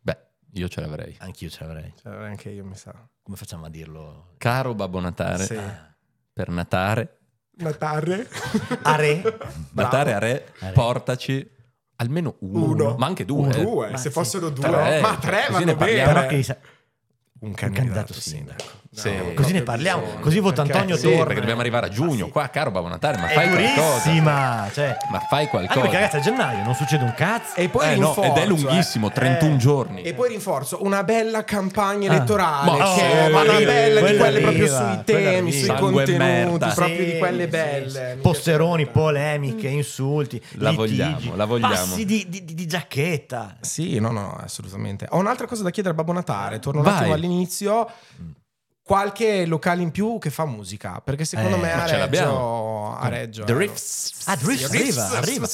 [0.00, 0.18] Beh,
[0.54, 1.14] io ce l'avrei.
[1.20, 1.92] Anch'io ce l'avrei.
[2.00, 2.94] Cioè, anche io mi sa.
[3.22, 4.32] Come facciamo a dirlo?
[4.38, 5.60] Caro Babbo Natale, Sì.
[6.32, 7.18] per Natale,
[7.56, 8.28] Natale.
[8.82, 9.22] A re?
[9.72, 11.48] Natale a re, portaci
[11.96, 12.96] almeno uno, Uno.
[12.98, 13.48] ma anche due.
[13.48, 14.10] Due, Ma se sì.
[14.10, 14.66] fossero due.
[14.68, 15.76] Tre, ma tre così vanno.
[15.76, 16.26] Però bene.
[16.26, 16.36] che
[17.38, 18.62] un candidato candidato sindaco.
[18.62, 18.84] sindaco.
[18.96, 19.10] Sì.
[19.14, 21.24] No, Così ne proprio parliamo, bisogno, così vota Antonio Sì, torna.
[21.24, 22.28] perché dobbiamo arrivare a giugno.
[22.28, 24.70] Qua, caro Babbo Natale, ma È fai qualcosa.
[24.72, 24.96] cioè.
[25.10, 25.72] Ma fai qualcosa.
[25.74, 27.56] Anche perché ragazzi a gennaio non succede un cazzo.
[27.56, 28.46] E poi Eh, no, ed è eh.
[28.46, 30.00] lunghissimo, 31 giorni.
[30.02, 32.14] E poi rinforzo una bella campagna Ah.
[32.16, 35.02] elettorale, Ma che sì, ma una quella bella di arriva, quelle proprio quella sui arriva,
[35.02, 35.78] temi, sui arriva.
[35.90, 36.68] Contenuti, merda.
[36.74, 38.10] proprio Sì, di quelle sì, belle.
[38.14, 38.20] sì.
[38.22, 41.74] Posteroni, polemiche, insulti, La litigi, vogliamo, la vogliamo.
[41.74, 43.56] Passi di, di- di- giacchetta.
[43.60, 45.06] Sì, no, no, assolutamente.
[45.10, 46.58] Ho un'altra cosa da chiedere a Babbo Natale.
[46.60, 47.88] Torno un attimo all'inizio.
[48.86, 52.96] Qualche locale in più che fa musica, perché secondo Eh, me a ce Reggio, l'abbiamo.
[52.96, 54.12] a Reggio The eh, Riffs.
[54.26, 54.96] Ah, Sì, arriva, Riffs,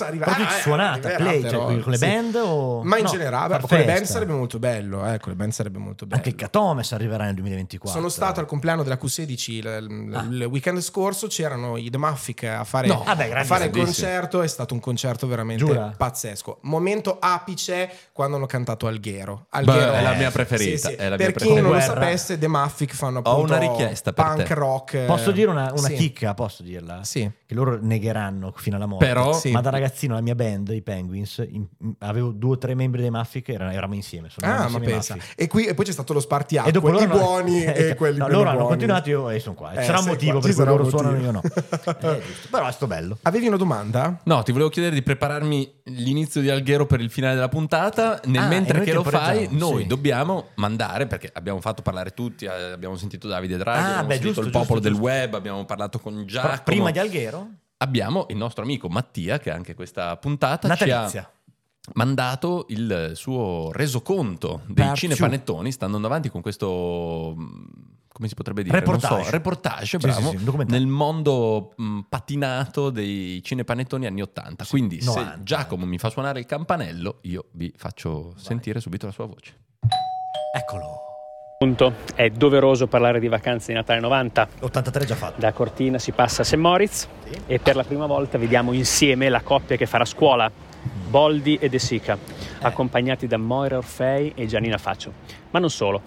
[0.02, 0.04] arriva.
[0.06, 0.24] arriva.
[0.26, 2.04] Però tu Ah, suonata, arriverà, play, cioè, però, con le sì.
[2.06, 2.82] band o...
[2.82, 5.78] Ma in no, generale, con le band sarebbe molto bello, eh, con le band sarebbe
[5.78, 6.16] molto bello.
[6.16, 7.98] Anche il Catomes arriverà nel 2024.
[7.98, 9.56] Sono stato al compleanno della Q16 il,
[9.88, 10.26] il- Ah.
[10.28, 13.02] il weekend scorso, c'erano i The Maffic a fare, No.
[13.02, 15.94] Vabbè, a grandi, fare il concerto, è stato un concerto veramente Giura?
[15.96, 16.58] pazzesco.
[16.64, 19.46] Momento apice quando hanno cantato Alghero.
[19.50, 20.94] Beh, Alghero è la eh, mia sì, preferita, sì.
[20.96, 24.12] è la mia per chi non lo sapesse, The Maffic fanno Ho appunto una richiesta
[24.12, 24.54] per punk te.
[24.54, 24.94] rock.
[24.94, 25.94] eh, Posso dire una, una sì.
[25.94, 26.34] chicca?
[26.34, 27.04] Posso dirla?
[27.04, 27.30] Sì.
[27.46, 29.06] Che loro negheranno fino alla morte.
[29.06, 29.50] Però- Sì.
[29.50, 31.66] Ma da ragazzino la mia band, i Penguins, in-
[31.98, 34.28] avevo due o tre membri dei Maffi che erano- eravamo insieme.
[34.40, 35.14] Ah, ma pensa.
[35.16, 35.40] Maffic.
[35.40, 37.94] E, qui, e poi c'è stato lo spartiacque, E dopo loro i hanno- buoni e
[37.94, 38.68] quelli no, loro hanno buoni.
[38.70, 39.72] continuato io e sono qua.
[39.72, 41.30] Eh, sarà un motivo qua, per cui loro suonano motivo.
[41.32, 41.40] io no.
[42.12, 42.22] Eh.
[42.50, 43.18] Però è sto bello.
[43.22, 44.18] Avevi una domanda?
[44.24, 48.20] No, ti volevo chiedere di prepararmi l'inizio di Alghero per il finale della puntata.
[48.24, 49.88] Nel Ah, mentre che lo fai, noi sì.
[49.88, 54.12] dobbiamo mandare, perché abbiamo fatto parlare tutti, eh, abbiamo sentito Davide Draghi, Ah, abbiamo beh,
[54.14, 55.06] sentito giusto, il popolo giusto, del giusto.
[55.06, 56.60] web, abbiamo parlato con Giacomo.
[56.64, 57.48] prima di Alghero?
[57.78, 61.08] Abbiamo il nostro amico Mattia, che anche questa puntata Natalizia.
[61.10, 61.30] ci ha
[61.94, 65.72] mandato il suo resoconto dei Per cinepanettoni.
[65.72, 67.34] Sta andando avanti con questo.
[68.22, 68.78] Come si potrebbe dire?
[68.78, 69.14] Reportage.
[69.14, 70.30] Non so, reportage, Sì, bravo.
[70.30, 74.64] sì, sì, nel mondo mh, patinato dei cinepanettoni anni 80.
[74.70, 75.42] Quindi, se 90.
[75.42, 79.56] Giacomo mi fa suonare il campanello, io vi faccio sentire subito la sua voce.
[80.56, 81.00] Eccolo.
[81.58, 81.94] Punto.
[82.14, 84.48] È doveroso parlare di vacanze di Natale 90.
[84.60, 85.40] 83 già fatto.
[85.40, 86.54] Da Cortina si passa a St.
[86.54, 87.40] Moritz Sì.
[87.46, 90.48] e per la prima volta vediamo insieme la coppia che farà scuola,
[91.08, 92.16] Boldi e De Sica,
[92.60, 95.12] accompagnati da Moira Orfei e Gianina Faccio.
[95.50, 96.02] Ma non solo,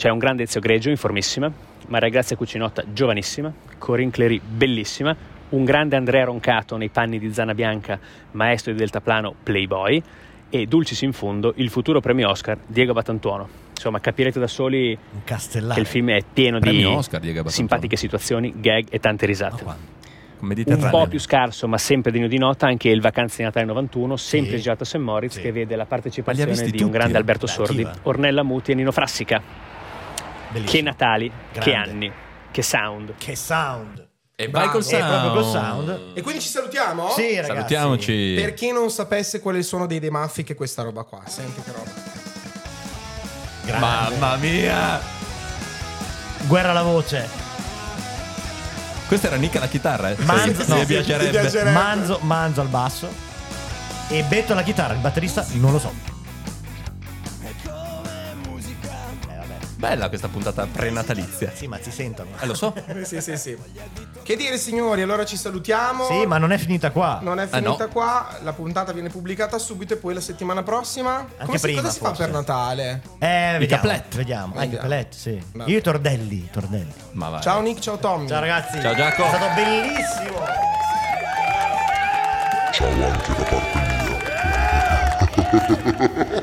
[0.00, 1.52] c'è un grande Ezio Greggio in formissima,
[1.88, 5.14] Maria Grazia Cucinotta giovanissima, Corinne Clery bellissima,
[5.50, 10.02] un grande Andrea Roncato nei panni di Zana Bianca, maestro di deltaplano Playboy
[10.48, 13.46] e Dulcis in fondo il futuro premio Oscar Diego Batantuono.
[13.72, 17.50] Insomma, capirete da soli che il film è pieno di Premio Oscar, Diego Batantuono.
[17.50, 19.64] simpatiche situazioni, gag e tante risate.
[20.38, 24.16] Un po' più scarso, ma sempre degno di nota, anche il Vacanze di Natale 91,
[24.16, 24.62] sempre Sì.
[24.62, 24.96] girato a St.
[24.96, 25.42] Moritz, Sì.
[25.42, 26.90] che vede la partecipazione di visti un tutti?
[26.98, 27.86] grande Alberto Sordi?
[28.04, 29.42] Ornella Muti e Nino Frassica.
[30.50, 30.70] Bellissimo.
[30.70, 31.90] Che Natali, che Grande.
[31.90, 32.12] anni,
[32.50, 33.14] che sound.
[33.18, 34.08] Che sound.
[34.36, 34.70] E vai Bravo.
[34.72, 35.32] col sound.
[35.32, 36.12] col sound.
[36.14, 37.10] E quindi ci salutiamo?
[37.10, 37.46] Sì, ragazzi.
[37.54, 38.34] Salutiamoci.
[38.36, 41.72] Per chi non sapesse quali sono dei The Maffic e questa roba qua, senti che
[41.72, 41.90] roba.
[43.64, 43.86] Grande.
[44.18, 45.00] Mamma mia!
[46.46, 47.28] Guerra alla voce.
[49.06, 50.16] Questa era Nica la chitarra, eh?
[50.20, 51.24] Manzo, Sì, no, mi piacerebbe.
[51.24, 51.70] mi piacerebbe.
[51.72, 53.08] Manzo, Manzo al basso.
[54.08, 54.94] E Betto alla chitarra.
[54.94, 55.92] Il batterista non lo so.
[59.80, 61.50] Bella questa puntata prenatalizia.
[61.54, 62.28] Sì, ma si sentono.
[62.38, 62.74] Eh, lo so.
[62.86, 63.56] Eh, sì, sì, sì.
[64.22, 66.04] Che dire signori, allora ci salutiamo.
[66.04, 67.18] Sì, ma non è finita qua.
[67.22, 67.90] Non è Ah, finita no.
[67.90, 71.26] qua, la puntata viene pubblicata subito e poi la settimana prossima.
[71.46, 73.00] Come si, prima, cosa si fa per Natale?
[73.20, 73.82] Eh, vediamo.
[73.82, 74.16] caplette.
[74.18, 74.54] Vediamo.
[74.54, 75.42] Ah, i cappelletti, sì.
[75.54, 75.70] Vabbè.
[75.70, 76.92] Io i tordelli, i tordelli.
[77.12, 77.40] Ma vai.
[77.40, 78.28] Ciao Nick, ciao Tommy.
[78.28, 78.78] Ciao ragazzi.
[78.82, 79.28] Ciao, Giacomo.
[79.32, 80.38] È stato bellissimo.
[82.72, 83.88] Ciao anche da parte mia.